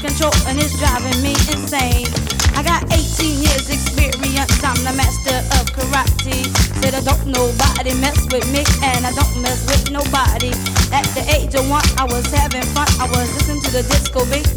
control 0.00 0.32
and 0.48 0.56
it's 0.56 0.72
driving 0.80 1.16
me 1.20 1.36
insane. 1.52 2.08
I 2.56 2.64
got 2.64 2.88
18 2.88 3.44
years 3.44 3.68
experience, 3.68 4.56
I'm 4.64 4.80
the 4.80 4.96
master 4.96 5.36
of 5.60 5.68
karate. 5.76 6.48
Said 6.80 6.96
I 6.96 7.04
don't 7.04 7.28
nobody 7.28 7.92
mess 8.00 8.16
with 8.32 8.48
me 8.48 8.64
and 8.80 9.04
I 9.04 9.12
don't 9.12 9.36
mess 9.44 9.60
with 9.68 9.92
nobody. 9.92 10.56
At 10.88 11.04
the 11.12 11.24
age 11.28 11.52
of 11.54 11.68
one, 11.68 11.84
I 12.00 12.08
was 12.08 12.24
having 12.32 12.64
fun, 12.72 12.88
I 12.96 13.06
was 13.12 13.28
listening 13.36 13.60
to 13.60 13.70
the 13.70 13.84
disco 13.92 14.24
beat. 14.32 14.48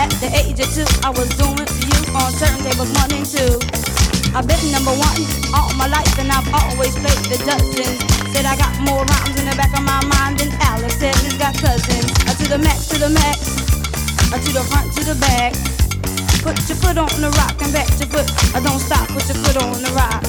At 0.00 0.08
the 0.24 0.32
age 0.32 0.56
of 0.56 0.68
two, 0.72 0.88
I 1.04 1.12
was 1.12 1.28
doing 1.36 1.68
for 1.68 1.84
you 1.84 2.00
on 2.16 2.32
turntables 2.40 2.92
one 2.96 3.12
and 3.12 3.28
two. 3.28 3.60
I've 4.32 4.48
been 4.48 4.60
number 4.72 4.92
one 4.96 5.20
all 5.52 5.72
my 5.76 5.88
life 5.88 6.16
and 6.16 6.32
I've 6.32 6.48
always 6.52 6.96
played 6.96 7.22
the 7.28 7.36
dozens. 7.44 8.00
Said 8.32 8.48
I 8.48 8.56
got 8.56 8.72
more 8.80 9.04
rhymes 9.04 9.36
in 9.36 9.44
the 9.48 9.56
back 9.56 9.72
of 9.76 9.84
my 9.84 10.00
mind 10.16 10.40
than 10.40 10.48
Alex 10.64 10.96
said 10.96 11.14
he's 11.20 11.36
got 11.36 11.52
cousins. 11.60 12.08
Uh, 12.24 12.32
to 12.40 12.44
the 12.48 12.58
max, 12.58 12.88
to 12.88 12.98
the 12.98 13.08
max, 13.08 13.67
to 14.36 14.52
the 14.52 14.60
front, 14.68 14.92
to 14.92 15.04
the 15.04 15.16
back. 15.16 15.54
Put 16.44 16.60
your 16.68 16.76
foot 16.76 16.98
on 16.98 17.08
the 17.20 17.30
rock 17.40 17.56
and 17.62 17.72
back 17.72 17.88
your 17.96 18.08
foot. 18.12 18.28
I 18.54 18.60
don't 18.60 18.78
stop, 18.78 19.08
put 19.08 19.24
your 19.26 19.40
foot 19.40 19.56
on 19.56 19.80
the 19.80 19.92
rock. 19.96 20.20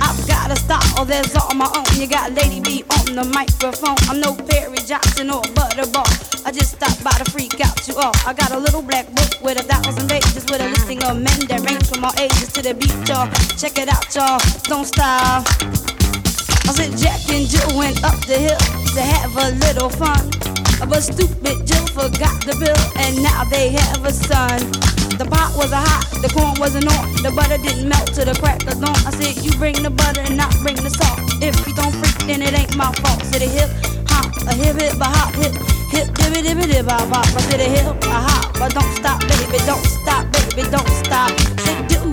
I've 0.00 0.18
got 0.28 0.50
a 0.50 0.56
style 0.56 1.04
there's 1.04 1.34
all 1.34 1.54
my 1.54 1.66
own. 1.74 1.84
You 2.00 2.06
got 2.06 2.32
Lady 2.32 2.60
B 2.60 2.84
on 2.98 3.14
the 3.14 3.24
microphone. 3.24 3.96
I'm 4.08 4.20
no 4.20 4.34
Perry 4.34 4.78
Johnson 4.86 5.30
or 5.30 5.42
Butterball. 5.58 6.06
I 6.46 6.52
just 6.52 6.76
stopped 6.76 7.02
by 7.02 7.10
to 7.12 7.28
freak 7.30 7.60
out 7.60 7.86
you 7.88 7.96
all. 7.96 8.14
I 8.26 8.32
got 8.32 8.52
a 8.52 8.58
little 8.58 8.82
black 8.82 9.06
book 9.14 9.42
with 9.42 9.58
a 9.58 9.62
thousand 9.62 10.08
pages 10.08 10.44
with 10.46 10.60
a 10.60 10.68
listing 10.68 11.02
of 11.04 11.16
men 11.16 11.40
that 11.48 11.60
range 11.66 11.86
from 11.88 12.04
all 12.04 12.14
ages 12.18 12.52
to 12.54 12.62
the 12.62 12.74
beat, 12.74 12.94
y'all. 13.08 13.28
Check 13.58 13.78
it 13.78 13.88
out, 13.88 14.06
y'all. 14.14 14.38
Don't 14.70 14.86
stop. 14.86 15.97
I 16.68 16.72
said 16.72 16.92
Jack 17.00 17.24
and 17.32 17.48
Jill 17.48 17.80
went 17.80 18.04
up 18.04 18.20
the 18.28 18.36
hill 18.36 18.60
to 18.92 19.00
have 19.00 19.32
a 19.40 19.56
little 19.64 19.88
fun. 19.88 20.20
But 20.84 21.00
stupid 21.00 21.64
Jill 21.64 21.86
forgot 21.96 22.44
the 22.44 22.52
bill, 22.60 22.76
and 23.00 23.24
now 23.24 23.48
they 23.48 23.72
have 23.72 24.04
a 24.04 24.12
son. 24.12 24.60
The 25.16 25.24
pot 25.24 25.56
wasn't 25.56 25.80
hot, 25.80 26.04
the 26.20 26.28
corn 26.28 26.60
wasn't 26.60 26.92
on, 26.92 27.08
the 27.24 27.32
butter 27.32 27.56
didn't 27.56 27.88
melt 27.88 28.12
to 28.20 28.28
the 28.28 28.36
crack 28.36 28.60
of 28.68 28.84
dawn. 28.84 29.00
I 29.08 29.16
said, 29.16 29.40
You 29.40 29.50
bring 29.56 29.80
the 29.80 29.88
butter 29.88 30.20
and 30.20 30.36
not 30.36 30.52
bring 30.60 30.76
the 30.76 30.92
salt. 30.92 31.16
If 31.40 31.56
you 31.64 31.72
don't 31.72 31.96
freak, 32.04 32.28
then 32.28 32.44
it 32.44 32.52
ain't 32.52 32.76
my 32.76 32.92
fault. 33.00 33.24
Say 33.32 33.40
the 33.40 33.48
hip 33.48 33.72
hop, 34.12 34.28
a 34.44 34.52
hip 34.52 34.76
hip 34.76 35.00
a 35.00 35.08
hop 35.08 35.32
hip 35.40 35.56
hip 35.88 36.12
dibby 36.20 36.44
dibby 36.44 36.68
dib 36.68 36.84
bop 36.84 37.08
bop. 37.08 37.24
I 37.32 37.40
say 37.48 37.64
the 37.64 37.68
hip 37.80 37.96
a 37.96 38.18
hop, 38.28 38.52
but 38.60 38.76
don't 38.76 38.92
stop, 38.92 39.24
baby, 39.24 39.56
don't 39.64 39.88
stop, 39.88 40.28
baby, 40.36 40.68
don't 40.68 40.92
stop. 41.00 41.32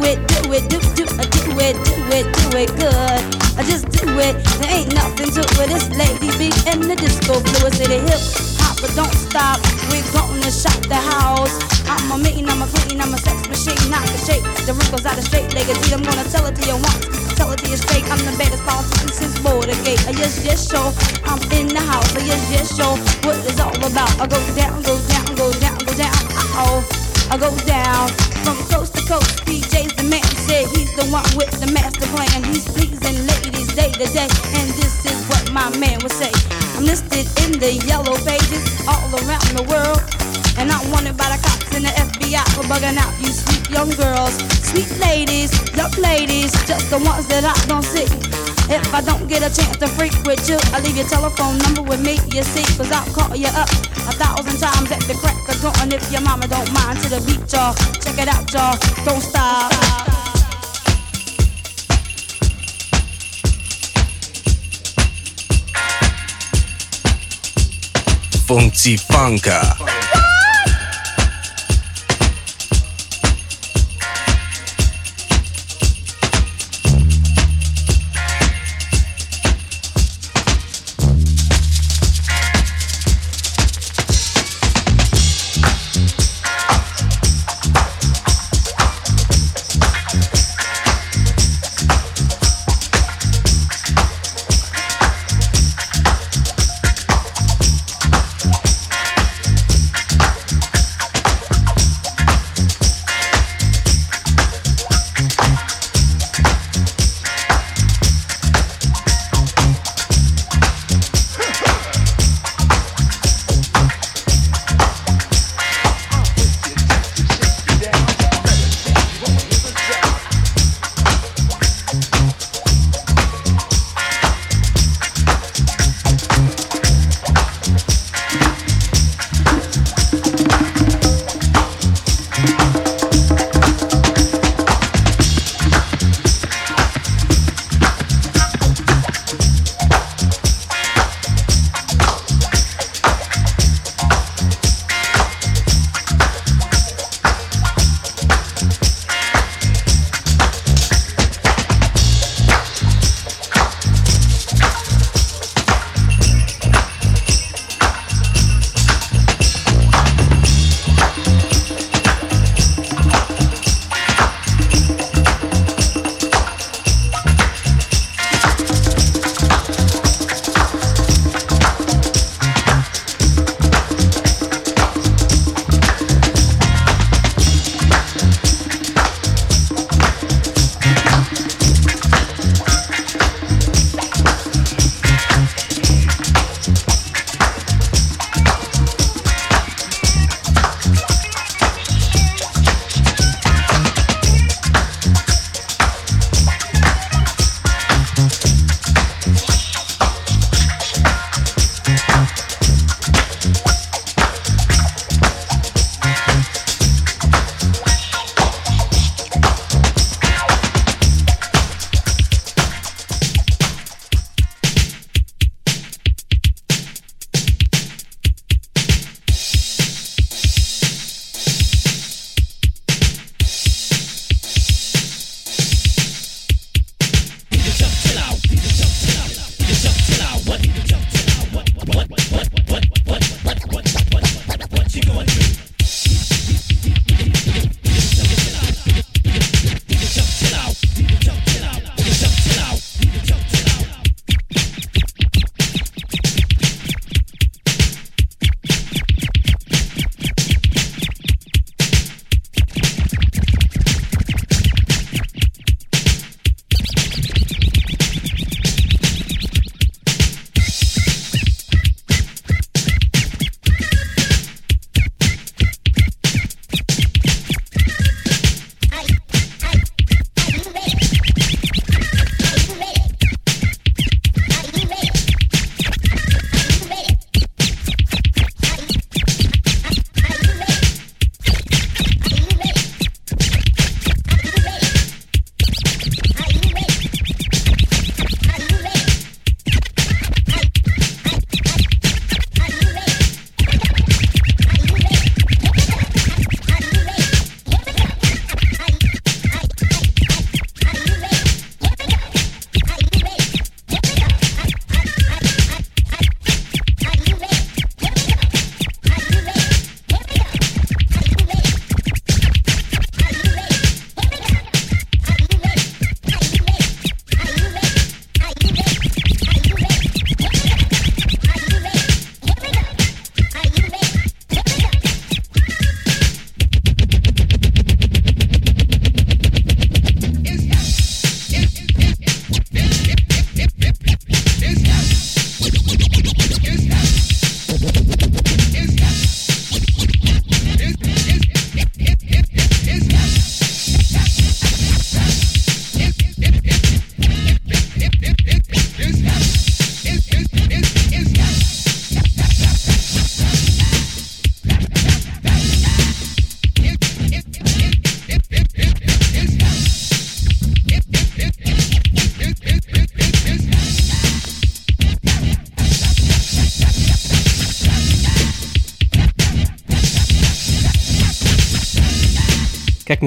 It, 0.06 0.22
do 0.30 0.54
it, 0.54 0.70
do 0.70 0.78
do 0.94 1.04
uh, 1.18 1.26
do 1.34 1.42
it, 1.58 1.74
do 1.82 1.98
it, 2.14 2.26
do 2.30 2.46
it 2.62 2.70
good. 2.78 3.22
I 3.58 3.66
just 3.66 3.90
do 3.90 4.06
it. 4.22 4.38
There 4.62 4.70
ain't 4.70 4.94
nothing 4.94 5.34
to 5.34 5.42
it. 5.42 5.68
This 5.74 5.90
lady 5.98 6.30
be 6.38 6.54
in 6.70 6.86
the 6.86 6.94
disco 6.94 7.42
fluid. 7.42 7.74
Say 7.74 7.90
the 7.90 8.06
hip 8.06 8.22
hop, 8.62 8.78
but 8.86 8.94
don't 8.94 9.10
stop. 9.18 9.58
We 9.90 10.06
gonna 10.14 10.52
shop 10.54 10.78
the 10.86 11.02
house. 11.02 11.58
I'm 11.90 12.12
a 12.14 12.18
mean, 12.22 12.46
I'm 12.46 12.62
a 12.62 12.68
clean, 12.68 13.02
I'm 13.02 13.14
a 13.14 13.18
sex 13.18 13.50
machine, 13.50 13.82
not 13.90 14.06
the 14.06 14.20
shape. 14.22 14.46
The 14.70 14.78
wrinkles 14.78 15.06
out 15.10 15.18
of 15.18 15.26
straight 15.26 15.50
legacy. 15.58 15.90
I'm 15.90 16.06
gonna 16.06 16.26
tell 16.30 16.46
it 16.46 16.54
to 16.54 16.64
you 16.70 16.78
once, 16.78 17.34
tell 17.34 17.50
it 17.50 17.58
to 17.66 17.68
you 17.70 17.78
straight. 17.78 18.06
I'm 18.06 18.22
the 18.30 18.36
baddest 18.38 18.62
politician 18.62 19.10
since 19.10 19.42
Watergate. 19.42 20.06
I 20.06 20.14
yes, 20.14 20.38
yes, 20.46 20.70
show. 20.70 20.94
I'm 21.26 21.42
in 21.50 21.74
the 21.74 21.82
house. 21.82 22.14
I 22.14 22.22
yes, 22.30 22.46
yes, 22.54 22.78
show. 22.78 22.94
What 23.26 23.42
is 23.42 23.58
all 23.58 23.74
about? 23.74 24.14
I 24.22 24.30
go 24.30 24.38
down, 24.54 24.86
go 24.86 25.02
down, 25.10 25.26
go 25.34 25.50
down, 25.58 25.78
go 25.82 25.94
down. 25.98 26.14
Oh, 26.62 27.05
I 27.32 27.38
go 27.38 27.50
down 27.66 28.10
from 28.46 28.58
coast 28.70 28.94
to 28.96 29.02
coast. 29.08 29.46
PJ's 29.46 29.94
the 29.96 30.04
man. 30.04 30.24
Said 30.46 30.68
he's 30.70 30.94
the 30.96 31.06
one 31.10 31.26
with 31.36 31.52
the 31.60 31.72
master 31.72 32.06
plan. 32.14 32.44
He's 32.46 32.66
pleasing 32.66 33.26
ladies 33.26 33.74
day 33.74 33.92
to 33.92 34.08
day, 34.14 34.30
and 34.58 34.68
this 34.78 35.06
is 35.06 35.18
what 35.30 35.52
my 35.52 35.70
man 35.78 36.00
would 36.04 36.12
say. 36.12 36.32
I'm 36.78 36.86
listed 36.86 37.26
in 37.46 37.60
the 37.60 37.74
yellow 37.86 38.18
pages 38.22 38.64
all 38.88 39.10
around 39.26 39.50
the 39.58 39.66
world. 39.66 40.02
And 40.58 40.72
I'm 40.72 40.90
wanted 40.92 41.18
by 41.18 41.36
the 41.36 41.42
cops 41.42 41.76
and 41.76 41.84
the 41.84 41.92
FBI 41.92 42.46
for 42.56 42.64
bugging 42.70 42.98
out 42.98 43.12
you 43.20 43.32
sweet 43.34 43.70
young 43.70 43.90
girls. 43.92 44.38
Sweet 44.64 44.92
ladies, 45.00 45.52
young 45.76 45.92
ladies, 46.00 46.52
just 46.66 46.90
the 46.90 47.00
ones 47.00 47.28
that 47.28 47.44
I 47.44 47.56
don't 47.68 47.84
see. 47.84 48.55
If 48.68 48.94
I 48.94 49.02
don't 49.02 49.28
get 49.28 49.44
a 49.44 49.54
chance 49.54 49.78
to 49.78 49.88
freak 49.88 50.14
with 50.26 50.50
you, 50.50 50.58
I 50.74 50.80
leave 50.82 50.98
your 50.98 51.06
telephone 51.06 51.60
number 51.60 51.84
with 51.84 52.02
me, 52.04 52.18
you 52.34 52.42
see, 52.42 52.66
cause 52.76 52.92
I'll 52.92 53.06
call 53.14 53.36
you 53.36 53.48
up 53.48 53.70
a 53.70 54.14
thousand 54.18 54.58
times 54.60 54.92
at 54.92 55.02
the 55.02 55.14
crack 55.14 55.38
of 55.48 55.62
dawn 55.62 55.92
if 55.92 56.12
your 56.12 56.22
mama 56.22 56.48
don't 56.48 56.72
mind 56.74 57.00
to 57.02 57.10
the 57.10 57.22
beat, 57.26 57.46
y'all. 57.54 57.76
Check 58.02 58.18
it 58.18 58.28
out, 58.28 58.52
y'all. 58.54 58.78
Don't 59.06 59.22
stop. 59.22 59.72
Funky 68.48 68.96
Funka. 68.98 69.95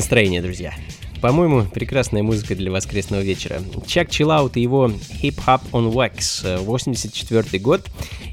Настроение, 0.08 0.40
друзья? 0.40 0.72
По-моему, 1.20 1.64
прекрасная 1.66 2.22
музыка 2.22 2.54
для 2.54 2.72
воскресного 2.72 3.20
вечера. 3.20 3.60
Чак 3.86 4.08
Чиллаут 4.08 4.56
и 4.56 4.62
его 4.62 4.86
Hip 4.86 5.38
Hop 5.46 5.60
on 5.72 5.92
Wax, 5.92 6.64
84 6.64 7.58
год. 7.58 7.84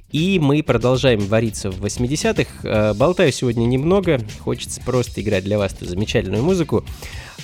И 0.09 0.39
мы 0.39 0.63
продолжаем 0.63 1.19
вариться 1.19 1.69
в 1.71 1.83
80-х. 1.83 2.49
Э, 2.63 2.93
болтаю 2.93 3.33
сегодня 3.33 3.65
немного, 3.65 4.21
хочется 4.39 4.79
просто 4.85 5.19
играть 5.19 5.43
для 5.43 5.57
вас 5.57 5.73
эту 5.73 5.85
замечательную 5.85 6.45
музыку. 6.45 6.85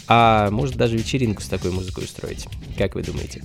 А 0.07 0.49
может 0.49 0.77
даже 0.77 0.95
вечеринку 0.95 1.41
с 1.41 1.49
такой 1.49 1.71
музыкой 1.71 2.05
устроить. 2.05 2.47
Как 2.77 2.95
вы 2.95 3.03
думаете? 3.03 3.43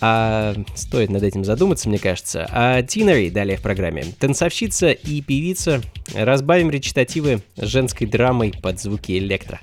А, 0.00 0.54
стоит 0.76 1.10
над 1.10 1.24
этим 1.24 1.44
задуматься, 1.44 1.88
мне 1.88 1.98
кажется. 1.98 2.46
А 2.52 2.82
Тинери 2.82 3.30
далее 3.30 3.56
в 3.56 3.62
программе. 3.62 4.04
Танцовщица 4.20 4.92
и 4.92 5.20
певица. 5.22 5.82
Разбавим 6.14 6.70
речитативы 6.70 7.42
женской 7.56 8.06
драмой 8.06 8.54
под 8.62 8.80
звуки 8.80 9.18
электро. 9.18 9.58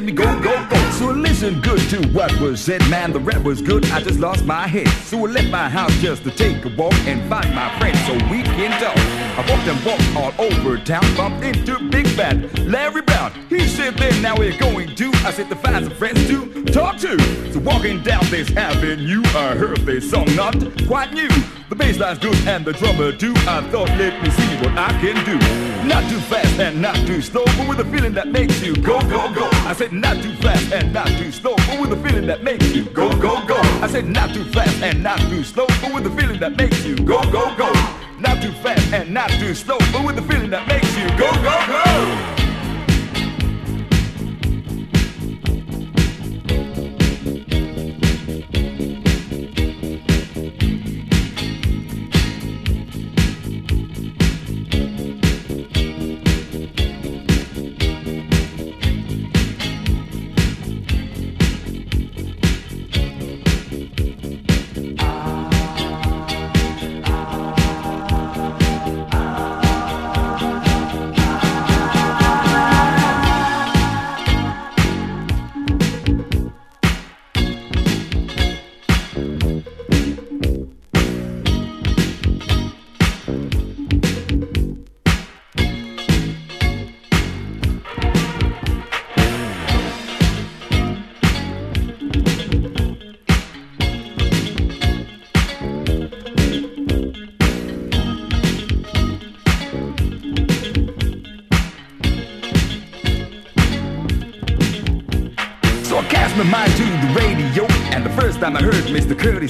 Made 0.00 0.04
me 0.04 0.12
go, 0.12 0.40
go, 0.42 0.68
go. 0.68 0.90
So 0.90 1.06
listen 1.06 1.58
good 1.62 1.80
to 1.88 2.06
what 2.08 2.38
was 2.38 2.60
said, 2.60 2.86
man, 2.90 3.14
the 3.14 3.20
rap 3.20 3.42
was 3.42 3.62
good, 3.62 3.82
I 3.86 4.02
just 4.02 4.20
lost 4.20 4.44
my 4.44 4.66
head. 4.66 4.88
So 5.04 5.16
I 5.26 5.30
left 5.30 5.48
my 5.48 5.70
house 5.70 5.94
just 6.02 6.22
to 6.24 6.30
take 6.30 6.62
a 6.66 6.68
walk 6.76 6.92
and 7.06 7.26
find 7.30 7.54
my 7.54 7.78
friends 7.78 7.98
so 8.04 8.12
we 8.30 8.42
can 8.42 8.72
talk. 8.78 8.94
I 9.38 9.50
walked 9.50 9.66
and 9.66 9.86
walked 9.86 10.38
all 10.38 10.46
over 10.46 10.76
town, 10.76 11.02
bumped 11.16 11.42
into 11.44 11.78
Big 11.88 12.14
Bad 12.14 12.58
Larry 12.58 13.00
Brown. 13.00 13.32
He 13.48 13.60
said, 13.66 13.96
then 13.96 14.20
now 14.20 14.36
we're 14.36 14.58
going 14.58 14.94
to, 14.96 15.10
I 15.24 15.30
said 15.30 15.48
to 15.48 15.56
find 15.56 15.86
some 15.86 15.94
friends 15.94 16.26
to 16.26 16.64
talk 16.64 16.98
to. 16.98 17.18
So 17.52 17.60
walking 17.60 18.02
down 18.02 18.22
this 18.28 18.54
avenue, 18.54 19.22
I 19.28 19.54
heard 19.54 19.78
this 19.78 20.10
song 20.10 20.26
not 20.36 20.56
quite 20.86 21.14
new. 21.14 21.30
The 21.68 21.74
bass 21.74 21.98
line's 21.98 22.20
good 22.20 22.36
and 22.46 22.64
the 22.64 22.72
drummer 22.72 23.10
too. 23.10 23.34
I 23.38 23.60
thought, 23.70 23.88
let 23.98 24.22
me 24.22 24.30
see 24.30 24.56
what 24.62 24.78
I 24.78 24.88
can 25.00 25.16
do. 25.24 25.36
Not 25.84 26.08
too 26.08 26.20
fast 26.20 26.60
and 26.60 26.80
not 26.80 26.94
too 27.08 27.20
slow, 27.20 27.44
but 27.44 27.68
with 27.68 27.80
a 27.80 27.84
feeling 27.84 28.14
that 28.14 28.28
makes 28.28 28.62
you 28.62 28.76
go, 28.76 29.00
go, 29.00 29.34
go. 29.34 29.48
I 29.66 29.72
said 29.72 29.92
not 29.92 30.22
too 30.22 30.32
fast 30.36 30.72
and 30.72 30.92
not 30.92 31.08
too 31.08 31.32
slow, 31.32 31.56
but 31.56 31.80
with 31.80 31.92
a 31.92 31.96
feeling 32.08 32.26
that 32.28 32.44
makes 32.44 32.72
you 32.72 32.84
go, 32.84 33.10
go, 33.20 33.44
go. 33.46 33.56
I 33.82 33.88
said 33.88 34.06
not 34.06 34.32
too 34.32 34.44
fast 34.44 34.80
and 34.80 35.02
not 35.02 35.18
too 35.18 35.42
slow, 35.42 35.66
but 35.82 35.92
with 35.92 36.06
a 36.06 36.10
feeling 36.10 36.38
that 36.38 36.56
makes 36.56 36.84
you 36.84 36.94
go, 36.96 37.20
go, 37.32 37.52
go. 37.56 37.72
Not 38.20 38.40
too 38.40 38.52
fast 38.62 38.92
and 38.92 39.12
not 39.12 39.30
too 39.30 39.52
slow, 39.52 39.78
but 39.92 40.04
with 40.04 40.18
a 40.18 40.22
feeling 40.22 40.50
that 40.50 40.68
makes 40.68 40.96
you 40.96 41.08
go, 41.18 41.32
go, 41.42 41.66
go. 41.66 42.35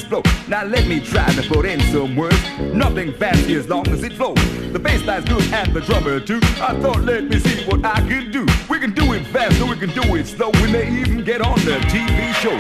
Curtis. 0.05 0.49
Now 0.49 0.65
let 0.65 0.87
me 0.87 1.01
try 1.01 1.27
to 1.33 1.43
put 1.43 1.65
in 1.65 1.81
some 1.93 2.17
words. 2.17 2.39
Nothing 2.59 3.13
fancy 3.15 3.55
as 3.55 3.69
long 3.69 3.89
as 3.89 4.03
it 4.03 4.13
flows. 4.13 4.37
The 4.73 4.79
bass 4.79 5.05
line's 5.05 5.25
good 5.25 5.43
and 5.53 5.73
the 5.73 5.81
drummer 5.81 6.21
too. 6.21 6.41
I 6.61 6.79
thought 6.81 7.03
let 7.03 7.25
me 7.25 7.39
see 7.39 7.65
what 7.65 7.85
I 7.85 8.01
could 8.09 8.31
do. 8.33 8.47
We 8.69 8.79
can 8.79 8.93
do 8.93 9.13
it 9.15 9.25
fast 9.27 9.61
or 9.61 9.67
we 9.67 9.77
can 9.77 9.91
do 9.91 10.15
it 10.17 10.27
slow. 10.27 10.51
We 10.63 10.71
may 10.71 10.89
even 11.01 11.25
get 11.25 11.41
on 11.41 11.59
the 11.61 11.79
TV 11.93 12.33
show. 12.35 12.57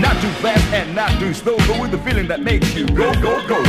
Not 0.00 0.20
too 0.20 0.30
fast 0.42 0.64
and 0.72 0.94
not 0.94 1.18
too 1.20 1.32
slow, 1.34 1.56
but 1.58 1.80
with 1.80 1.90
the 1.92 1.98
feeling 1.98 2.26
that 2.28 2.40
makes 2.40 2.74
you 2.74 2.86
go, 2.86 3.12
go, 3.20 3.46
go. 3.46 3.62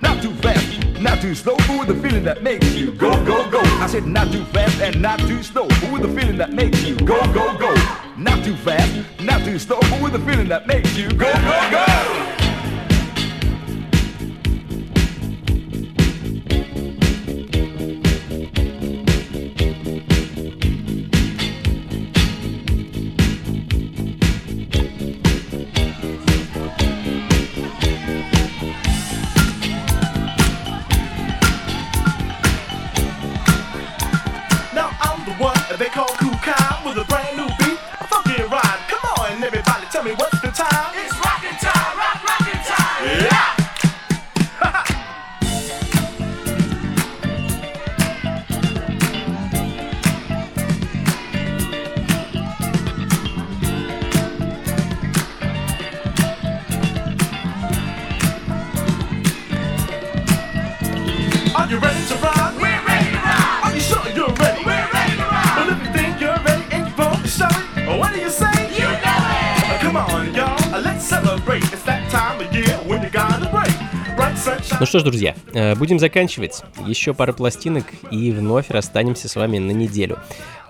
Not 0.00 0.22
too 0.22 0.32
fast, 0.34 1.00
not 1.00 1.20
too 1.20 1.34
slow, 1.34 1.56
but 1.56 1.80
with 1.80 1.88
the 1.88 2.08
feeling 2.08 2.22
that 2.24 2.42
makes 2.42 2.72
you 2.74 2.92
go, 2.92 3.10
go, 3.24 3.50
go. 3.50 3.60
I 3.60 3.88
said 3.88 4.06
not 4.06 4.30
too 4.30 4.44
fast 4.46 4.80
and 4.80 5.02
not 5.02 5.18
too 5.20 5.42
slow, 5.42 5.66
but 5.66 5.92
with 5.92 6.02
the 6.02 6.20
feeling 6.20 6.36
that 6.38 6.52
makes 6.52 6.84
you 6.84 6.96
go, 6.96 7.20
go, 7.32 7.58
go. 7.58 7.74
Not 8.16 8.44
too 8.44 8.56
fast, 8.56 9.04
not 9.20 9.44
too 9.44 9.58
slow, 9.58 9.80
but 9.80 10.00
with 10.00 10.12
the 10.12 10.20
feeling 10.20 10.48
that 10.48 10.66
makes 10.66 10.96
you 10.96 11.08
go, 11.08 11.32
go, 11.32 11.70
go. 11.70 12.27
Что 74.88 75.00
ж, 75.00 75.02
друзья, 75.02 75.34
э, 75.52 75.74
будем 75.74 75.98
заканчивать. 75.98 76.62
Еще 76.86 77.12
пара 77.12 77.34
пластинок 77.34 77.84
и 78.10 78.32
вновь 78.32 78.70
расстанемся 78.70 79.28
с 79.28 79.36
вами 79.36 79.58
на 79.58 79.72
неделю. 79.72 80.18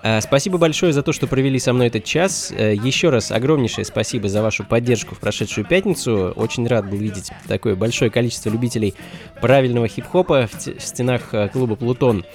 Э, 0.03 0.19
спасибо 0.19 0.57
большое 0.57 0.91
за 0.91 1.03
то, 1.03 1.13
что 1.13 1.25
провели 1.25 1.57
со 1.57 1.71
мной 1.71 1.87
этот 1.87 2.03
час. 2.03 2.51
Э, 2.51 2.75
еще 2.75 3.09
раз 3.11 3.31
огромнейшее 3.31 3.85
спасибо 3.85 4.27
за 4.27 4.41
вашу 4.41 4.65
поддержку 4.65 5.15
в 5.15 5.19
прошедшую 5.19 5.65
пятницу. 5.65 6.33
Очень 6.35 6.67
рад 6.67 6.89
был 6.89 6.97
видеть 6.97 7.31
такое 7.47 7.77
большое 7.77 8.11
количество 8.11 8.49
любителей 8.49 8.93
правильного 9.41 9.87
хип-хопа 9.87 10.49
в 10.51 10.81
стенах 10.81 11.33
клуба 11.53 11.77
«Плутон». 11.77 12.25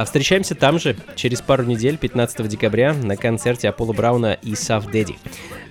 А 0.00 0.06
встречаемся 0.06 0.54
там 0.54 0.78
же 0.78 0.96
через 1.14 1.42
пару 1.42 1.62
недель, 1.64 1.98
15 1.98 2.48
декабря, 2.48 2.94
на 2.94 3.18
концерте 3.18 3.68
Аполло 3.68 3.92
Брауна 3.92 4.32
и 4.32 4.54
Сав 4.54 4.86
Дэдди. 4.86 5.18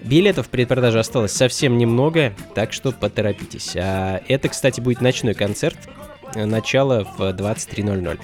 Билетов 0.03 0.45
в 0.45 0.49
предпродаже 0.51 0.99
осталось 0.99 1.32
совсем 1.32 1.80
немного, 1.80 2.36
так 2.53 2.71
что 2.71 2.91
поторопитесь. 2.91 3.75
А 3.75 4.21
это, 4.27 4.49
кстати, 4.49 4.82
будет 4.82 5.01
ночной 5.01 5.34
концерт. 5.34 5.80
Начало 6.36 7.05
в 7.17 7.21
23.00. 7.21 8.19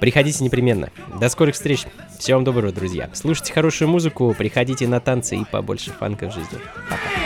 Приходите 0.00 0.42
непременно. 0.42 0.90
До 1.20 1.28
скорых 1.28 1.54
встреч. 1.54 1.84
Всего 2.18 2.38
вам 2.38 2.44
доброго, 2.44 2.72
друзья. 2.72 3.08
Слушайте 3.12 3.52
хорошую 3.52 3.90
музыку, 3.90 4.34
приходите 4.36 4.88
на 4.88 4.98
танцы 4.98 5.36
и 5.36 5.44
побольше 5.44 5.92
фанка 5.92 6.28
в 6.28 6.34
жизни. 6.34 6.58
Пока. 6.90 7.17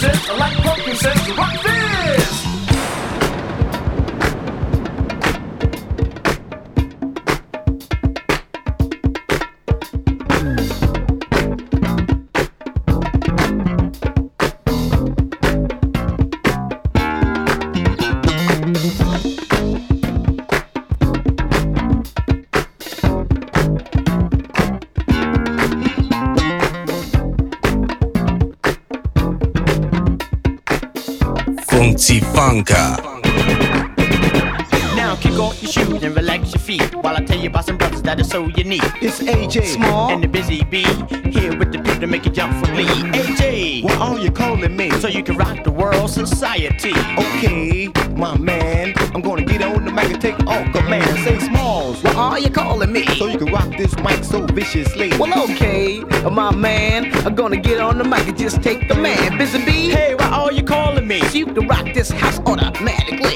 Can't. 0.00 0.38
Like 0.38 0.56
pumpkin 0.62 0.96
says, 0.96 1.45
Funka. 32.56 32.96
Now 34.96 35.14
kick 35.16 35.32
off 35.32 35.62
your 35.62 35.70
shoes 35.70 36.02
and 36.02 36.16
relax 36.16 36.54
your 36.54 36.60
feet 36.60 36.94
while 36.96 37.14
I 37.14 37.22
tell 37.22 37.38
you 37.38 37.50
about 37.50 37.66
some 37.66 37.76
brothers 37.76 38.02
that 38.02 38.18
are 38.18 38.24
so 38.24 38.46
unique. 38.46 38.82
It's 39.02 39.20
AJ 39.20 39.66
Small 39.66 40.10
and 40.10 40.24
the 40.24 40.28
busy 40.28 40.64
bee 40.64 40.84
here 41.30 41.56
with 41.56 41.72
the 41.72 41.78
beat 41.84 42.00
to 42.00 42.06
make 42.06 42.24
you 42.24 42.32
jump 42.32 42.54
for 42.64 42.72
glee. 42.72 42.86
AJ, 42.86 43.84
what 43.84 43.98
are 43.98 44.18
you 44.18 44.30
calling 44.30 44.74
me? 44.74 44.90
So 44.92 45.08
you 45.08 45.22
can 45.22 45.36
rock 45.36 45.64
the 45.64 45.70
world 45.70 46.10
society. 46.10 46.94
Okay, 47.18 47.88
my 48.16 48.38
man, 48.38 48.94
I'm 49.14 49.20
gonna 49.20 49.44
get 49.44 49.62
on 49.62 49.84
the 49.84 49.92
mic 49.92 50.10
and 50.10 50.20
take 50.20 50.38
all 50.46 50.64
command. 50.72 51.18
Say 51.24 51.38
Smalls, 51.40 52.02
what 52.02 52.16
are 52.16 52.38
you 52.38 52.48
calling 52.50 52.90
me? 52.90 53.06
So 53.16 53.26
you 53.26 53.38
can 53.38 53.52
rock 53.52 53.68
this 53.76 53.94
mic 53.98 54.24
so 54.24 54.46
viciously. 54.46 55.10
Well, 55.18 55.50
okay, 55.50 56.00
my 56.30 56.54
man, 56.54 57.12
I'm 57.26 57.34
gonna 57.34 57.58
get 57.58 57.80
on 57.80 57.98
the 57.98 58.04
mic 58.04 58.26
and 58.26 58.38
just 58.38 58.62
take 58.62 58.88
command. 58.88 59.36
Busy 59.36 59.62
bee, 59.64 59.90
hey, 59.90 60.14
why 60.14 60.26
are 60.26 60.52
you 60.52 60.62
calling 60.62 61.06
me? 61.06 61.20
So 61.20 61.36
you 61.38 61.46
can 61.46 61.68
rock 61.68 61.92
this 61.92 62.10
house 62.10 62.35
automatically. 62.35 62.35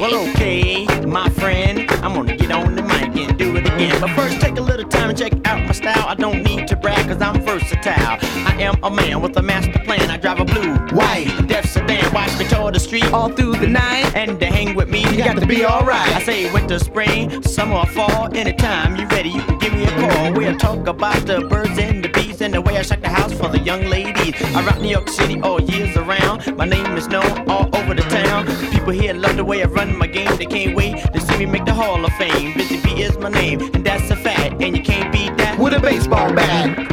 Well, 0.01 0.30
okay, 0.30 0.86
my 1.05 1.28
friend, 1.28 1.84
I'm 2.03 2.14
gonna 2.14 2.34
get 2.34 2.51
on 2.51 2.74
the 2.74 2.80
mic 2.80 3.14
and 3.16 3.38
do 3.38 3.55
it 3.57 3.66
again. 3.66 4.01
But 4.01 4.09
first, 4.12 4.40
take 4.40 4.57
a 4.57 4.62
little 4.62 4.88
time 4.88 5.11
and 5.11 5.18
check 5.18 5.34
out 5.46 5.62
my 5.66 5.72
style. 5.72 6.09
I 6.09 6.14
don't 6.14 6.42
need 6.42 6.66
to 6.68 6.76
brag, 6.76 7.07
cause 7.07 7.20
I'm 7.20 7.42
versatile. 7.42 8.16
I 8.46 8.57
am 8.61 8.82
a 8.82 8.90
man 8.90 9.20
with 9.20 9.36
a 9.36 9.42
master 9.42 9.78
plan. 9.80 10.09
I 10.09 10.16
drive 10.16 10.40
a 10.40 10.46
blue, 10.46 10.74
white, 10.96 11.28
deaf 11.46 11.66
sedan. 11.66 12.11
Watch 12.14 12.38
me 12.38 12.48
tour 12.48 12.72
the 12.72 12.80
street 12.80 13.12
all 13.12 13.28
through 13.28 13.57
the 13.57 13.66
night. 13.66 14.14
And 14.16 14.40
to 14.40 14.46
hang 14.46 14.74
with 14.74 14.88
me, 14.88 15.01
you, 15.01 15.18
got, 15.18 15.36
to 15.36 15.46
be 15.46 15.66
alright. 15.66 16.09
I 16.16 16.22
say 16.22 16.51
winter, 16.51 16.78
spring, 16.78 17.42
summer, 17.42 17.84
fall. 17.84 18.34
Anytime 18.34 18.96
you 18.96 19.07
ready, 19.09 19.28
you 19.28 19.42
can 19.42 19.59
give 19.59 19.74
me 19.74 19.84
a 19.84 19.90
call. 19.90 20.32
We'll 20.32 20.57
talk 20.57 20.86
about 20.86 21.26
the 21.26 21.42
birds 21.42 21.70
shake 22.91 23.03
the 23.03 23.09
house 23.09 23.32
for 23.32 23.49
the 23.49 23.61
young 23.61 23.84
ladies. 23.86 24.34
I 24.57 24.64
rock 24.64 24.80
New 24.80 24.88
York 24.88 25.09
City 25.09 25.41
all 25.43 25.61
years 25.61 25.97
around. 25.97 26.57
My 26.57 26.64
name 26.64 26.97
is 26.97 27.07
known 27.07 27.49
all 27.49 27.68
over 27.76 27.95
the 27.95 28.03
town. 28.03 28.47
People 28.72 28.93
here 28.93 29.14
love 29.14 29.36
the 29.36 29.45
way 29.45 29.62
I 29.62 29.66
run 29.66 29.97
my 29.97 30.09
game. 30.09 30.36
They 30.36 30.47
can't 30.47 30.76
wait 30.76 30.97
to 31.12 31.20
see 31.20 31.38
me 31.38 31.47
make 31.47 31.64
the 31.64 31.74
Hall 31.74 32.05
of 32.05 32.12
Fame. 32.14 32.55
Busy 32.55 32.80
B 32.82 33.03
is 33.03 33.16
my 33.18 33.30
name, 33.30 33.61
and 33.74 33.86
that's 33.86 34.11
a 34.11 34.16
fact. 34.16 34.61
And 34.61 34.76
you 34.76 34.82
can't 34.82 35.12
beat 35.12 35.36
that 35.36 35.59
with 35.59 35.74
a 35.74 35.80
baseball 35.80 36.32
bat. 36.32 36.89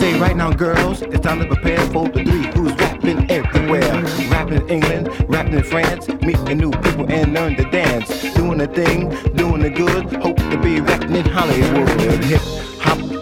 Say 0.00 0.18
right 0.18 0.34
now, 0.34 0.50
girls, 0.50 1.02
it's 1.02 1.20
time 1.20 1.40
to 1.40 1.46
prepare 1.46 1.78
for 1.90 2.08
the 2.08 2.24
three 2.24 2.46
who's 2.54 2.72
rapping 2.72 3.30
everywhere. 3.30 4.02
Rapping 4.30 4.62
in 4.62 4.68
England, 4.70 5.08
rapping 5.28 5.52
in 5.52 5.62
France, 5.62 6.08
meeting 6.22 6.56
new 6.56 6.70
people 6.70 7.04
and 7.12 7.34
learn 7.34 7.54
to 7.56 7.70
dance. 7.70 8.08
Doing 8.32 8.56
the 8.56 8.66
thing, 8.66 9.10
doing 9.34 9.60
the 9.60 9.68
good, 9.68 10.10
hope 10.22 10.38
to 10.38 10.58
be 10.62 10.80
rapping 10.80 11.14
in 11.14 11.26
Hollywood. 11.26 12.24
Hip 12.24 12.69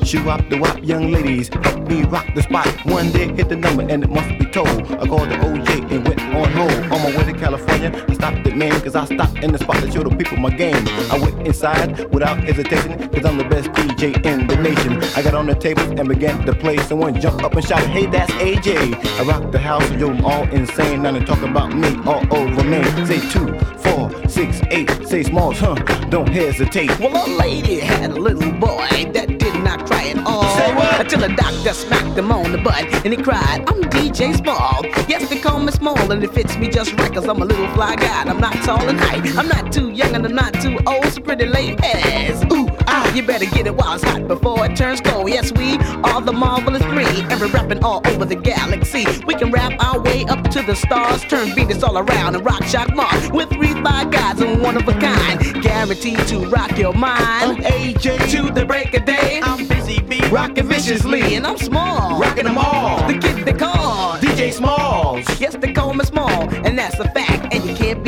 shoot 0.09 0.27
up 0.27 0.49
the 0.49 0.57
wop, 0.57 0.83
young 0.83 1.13
ladies, 1.13 1.49
help 1.49 1.87
me 1.87 2.03
rock 2.05 2.27
the 2.35 2.43
spot. 2.43 2.67
One 2.87 3.13
day 3.13 3.29
hit 3.35 3.51
the 3.51 3.57
number 3.57 3.83
and 3.83 4.03
it 4.03 4.09
must 4.09 4.39
be 4.39 4.47
told. 4.47 4.69
I 4.69 5.07
called 5.07 5.29
the 5.29 5.37
OJ 5.37 5.93
and 5.93 6.09
went 6.09 6.21
on 6.35 6.51
hold. 6.53 6.73
On 6.93 7.03
my 7.03 7.15
way 7.15 7.31
to 7.31 7.39
California, 7.39 7.93
I 8.09 8.15
stopped 8.15 8.47
at 8.47 8.57
man, 8.57 8.81
cause 8.81 8.97
I 8.97 9.05
stopped 9.05 9.37
in 9.45 9.53
the 9.53 9.59
spot 9.59 9.77
to 9.83 9.91
show 9.91 10.03
the 10.03 10.17
people 10.17 10.39
my 10.39 10.49
game. 10.49 10.89
I 11.13 11.19
went 11.19 11.47
inside 11.47 12.11
without 12.11 12.43
hesitation, 12.43 13.07
cause 13.11 13.27
I'm 13.27 13.37
the 13.37 13.45
best 13.45 13.69
DJ 13.73 14.25
in 14.25 14.47
the 14.47 14.57
nation. 14.57 15.03
I 15.15 15.21
got 15.21 15.35
on 15.35 15.47
the 15.47 15.55
tables 15.55 15.89
and 15.89 16.09
began 16.09 16.43
to 16.47 16.55
play. 16.55 16.79
Someone 16.79 17.21
jumped 17.21 17.45
up 17.45 17.53
and 17.53 17.63
shouted, 17.63 17.91
Hey, 17.91 18.07
that's 18.07 18.33
AJ. 18.33 18.95
I 19.21 19.23
rocked 19.25 19.53
the 19.53 19.59
house, 19.59 19.91
yo, 19.91 20.09
I'm 20.09 20.25
all 20.25 20.49
insane. 20.49 21.03
Now 21.03 21.13
they 21.13 21.23
talk 21.23 21.43
about 21.43 21.75
me 21.75 22.01
all 22.07 22.25
over 22.35 22.65
me. 22.65 22.83
Say 23.05 23.21
two, 23.29 23.59
four, 23.85 24.11
six, 24.27 24.63
eight. 24.71 24.89
Say 25.07 25.23
smalls, 25.25 25.59
huh? 25.59 25.75
Don't 26.09 26.29
hesitate. 26.29 26.99
Well, 26.99 27.15
a 27.15 27.29
lady 27.37 27.79
had 27.81 28.13
a 28.13 28.19
little 28.19 28.53
boy 28.53 29.11
that 29.13 29.38
did 29.51 29.63
not 29.63 29.87
cry 29.87 30.09
at 30.09 30.27
all. 30.27 31.01
Until 31.01 31.21
the 31.21 31.35
doctor 31.35 31.73
smacked 31.73 32.19
him 32.19 32.31
on 32.33 32.53
the 32.53 32.59
butt 32.59 32.85
and 33.05 33.13
he 33.15 33.17
cried, 33.17 33.65
I'm 33.69 33.83
DJ 33.85 34.37
Small. 34.37 34.85
Yes, 35.09 35.29
they 35.29 35.39
call 35.39 35.61
me 35.61 35.73
Small 35.73 36.11
and 36.13 36.23
it 36.23 36.33
fits 36.33 36.57
me 36.57 36.69
just 36.69 36.93
right 36.95 37.13
cause 37.13 37.29
I'm 37.29 37.41
a 37.43 37.45
little 37.45 37.69
fly 37.75 37.97
guy 37.97 38.21
and 38.21 38.31
I'm 38.31 38.41
not 38.41 38.55
tall 38.65 38.89
and 38.89 38.99
height. 38.99 39.37
I'm 39.37 39.49
not 39.49 39.73
too 39.73 39.91
young 39.91 40.15
and 40.15 40.25
I'm 40.25 40.35
not 40.35 40.55
too 40.55 40.79
old, 40.87 41.07
so 41.07 41.21
pretty 41.21 41.47
ladies. 41.47 42.43
Ooh, 42.53 42.68
you 43.15 43.23
better 43.23 43.47
get 43.47 43.67
it 43.67 43.75
while 43.75 43.95
it's 43.95 44.05
hot 44.05 44.27
before 44.27 44.65
it 44.67 44.77
turns 44.77 45.01
cold. 45.01 45.29
Yes, 45.29 45.53
we 45.53 45.77
are 46.03 46.21
the 46.21 46.33
marvelous 46.33 46.83
three 46.85 47.23
and 47.31 47.41
we're 47.41 47.49
rapping 47.49 47.83
all 47.85 48.01
over 48.07 48.25
the 48.25 48.37
galaxy. 48.37 49.07
We 49.27 49.35
can 49.35 49.51
rap 49.51 49.73
our 49.85 50.01
way 50.01 50.25
up 50.25 50.49
to 50.51 50.63
the 50.63 50.75
stars, 50.75 51.23
turn 51.23 51.55
Venus 51.55 51.83
all 51.83 51.99
around 51.99 52.35
and 52.35 52.45
rock 52.45 52.65
shock 52.65 52.95
Mars. 52.95 53.31
With 53.31 53.51
three 53.51 53.73
fly 53.73 54.05
guys 54.05 54.41
and 54.41 54.63
one 54.63 54.77
of 54.77 54.89
a 54.89 54.93
kind, 54.93 55.63
guaranteed 55.63 56.19
to 56.29 56.47
rock 56.49 56.77
your 56.79 56.95
mind. 56.95 57.19
I'm 57.19 57.57
AJ 57.63 58.31
to 58.31 58.53
the 58.53 58.65
break 58.65 58.95
of 58.95 59.05
day. 59.05 59.41
I'm 59.43 59.67
busy 59.67 60.01
bee, 60.01 60.27
rocking 60.29 60.67
viciously, 60.67 61.35
and 61.35 61.47
I'm 61.47 61.59
small, 61.59 62.19
rocking 62.21 62.45
them 62.45 62.59
all. 62.59 63.07
The 63.07 63.19
kid 63.19 63.45
they 63.45 63.53
call 63.53 64.19
DJ 64.19 64.53
Smalls. 64.53 65.25
Yes, 65.41 65.57
they 65.57 65.73
call 65.73 65.95
me 65.95 66.05
small, 66.05 66.49
and 66.65 66.79
that's 66.79 66.99
a 66.99 67.09
fact, 67.11 67.55
and 67.55 67.65
you 67.65 67.75
can't 67.75 68.03
beat 68.03 68.08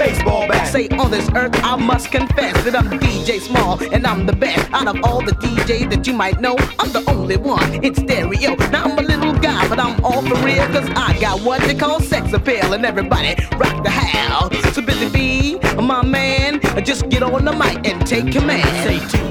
baseball 0.00 0.48
bat. 0.48 0.66
Say 0.66 0.88
on 0.88 1.10
this 1.10 1.28
earth, 1.36 1.54
I 1.62 1.76
must 1.76 2.10
confess 2.10 2.54
that 2.64 2.74
I'm 2.74 2.88
DJ 2.98 3.38
Small, 3.38 3.78
and 3.92 4.06
I'm 4.06 4.24
the 4.24 4.32
best 4.32 4.66
out 4.72 4.88
of 4.88 4.96
all 5.04 5.20
the 5.20 5.32
DJs 5.32 5.90
that 5.90 6.06
you 6.06 6.14
might 6.14 6.40
know. 6.40 6.56
I'm 6.78 6.90
the 6.90 7.04
only 7.06 7.36
one 7.36 7.84
in 7.84 7.94
stereo. 7.94 8.54
Now 8.70 8.84
I'm 8.84 8.98
a 8.98 9.02
little 9.02 9.34
guy, 9.34 9.68
but 9.68 9.78
I'm 9.78 10.02
all 10.02 10.22
for 10.22 10.36
real, 10.46 10.66
cause 10.68 10.88
I 10.96 11.18
got 11.20 11.42
what 11.42 11.60
they 11.60 11.74
call 11.74 12.00
sex 12.00 12.32
appeal, 12.32 12.72
and 12.72 12.86
everybody 12.86 13.34
rock 13.58 13.84
the 13.84 13.90
house. 13.90 14.74
So 14.74 14.80
busy 14.80 15.10
bee, 15.10 15.58
my 15.76 16.02
man, 16.02 16.60
just 16.82 17.10
get 17.10 17.22
on 17.22 17.44
the 17.44 17.52
mic 17.52 17.86
and 17.86 18.06
take 18.06 18.32
command. 18.32 18.64
Say 18.84 19.00
two. 19.12 19.26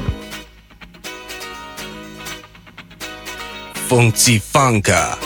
Funky 3.89 4.37
Funka. 4.37 5.17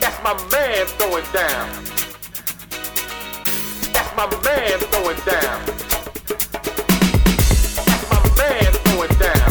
That's 0.00 0.22
my 0.22 0.34
man 0.52 0.86
throwing 0.86 1.24
down. 1.32 2.03
My 4.16 4.26
man 4.44 4.78
going 4.92 5.16
down. 5.26 5.66
That's 7.84 8.10
my 8.10 8.20
man 8.38 8.72
throwing 8.72 9.18
down. 9.18 9.43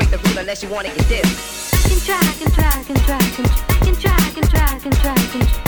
break 0.00 0.10
the 0.10 0.28
rule 0.28 0.38
unless 0.38 0.62
you 0.62 0.68
wanna 0.70 0.88
get 0.88 1.08
this. 1.08 1.74
I 1.74 1.88
can 1.88 2.00
try, 2.00 2.16
I 2.16 2.32
can 2.38 2.50
try, 2.52 2.68
I 2.68 2.82
can 2.82 2.96
try, 2.96 3.18
I 3.18 3.30
can 3.30 3.36
try. 3.36 3.60
Can 3.84 3.94
try, 3.96 4.16
can 4.34 4.46
try, 4.48 4.70
can 4.80 4.92
try, 4.92 5.14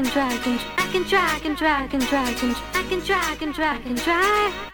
And 0.00 0.10
drag 0.12 0.46
and 0.46 0.58
I 0.78 0.86
can 0.92 1.02
drag 1.02 1.44
and 1.44 1.56
drag 1.56 1.92
and 1.92 2.06
drag 2.06 2.42
and 2.42 2.56
I 2.72 2.82
can 2.88 3.00
drag 3.00 3.42
and 3.42 3.54
drag 3.54 3.86
and 3.86 4.02
drag 4.02 4.69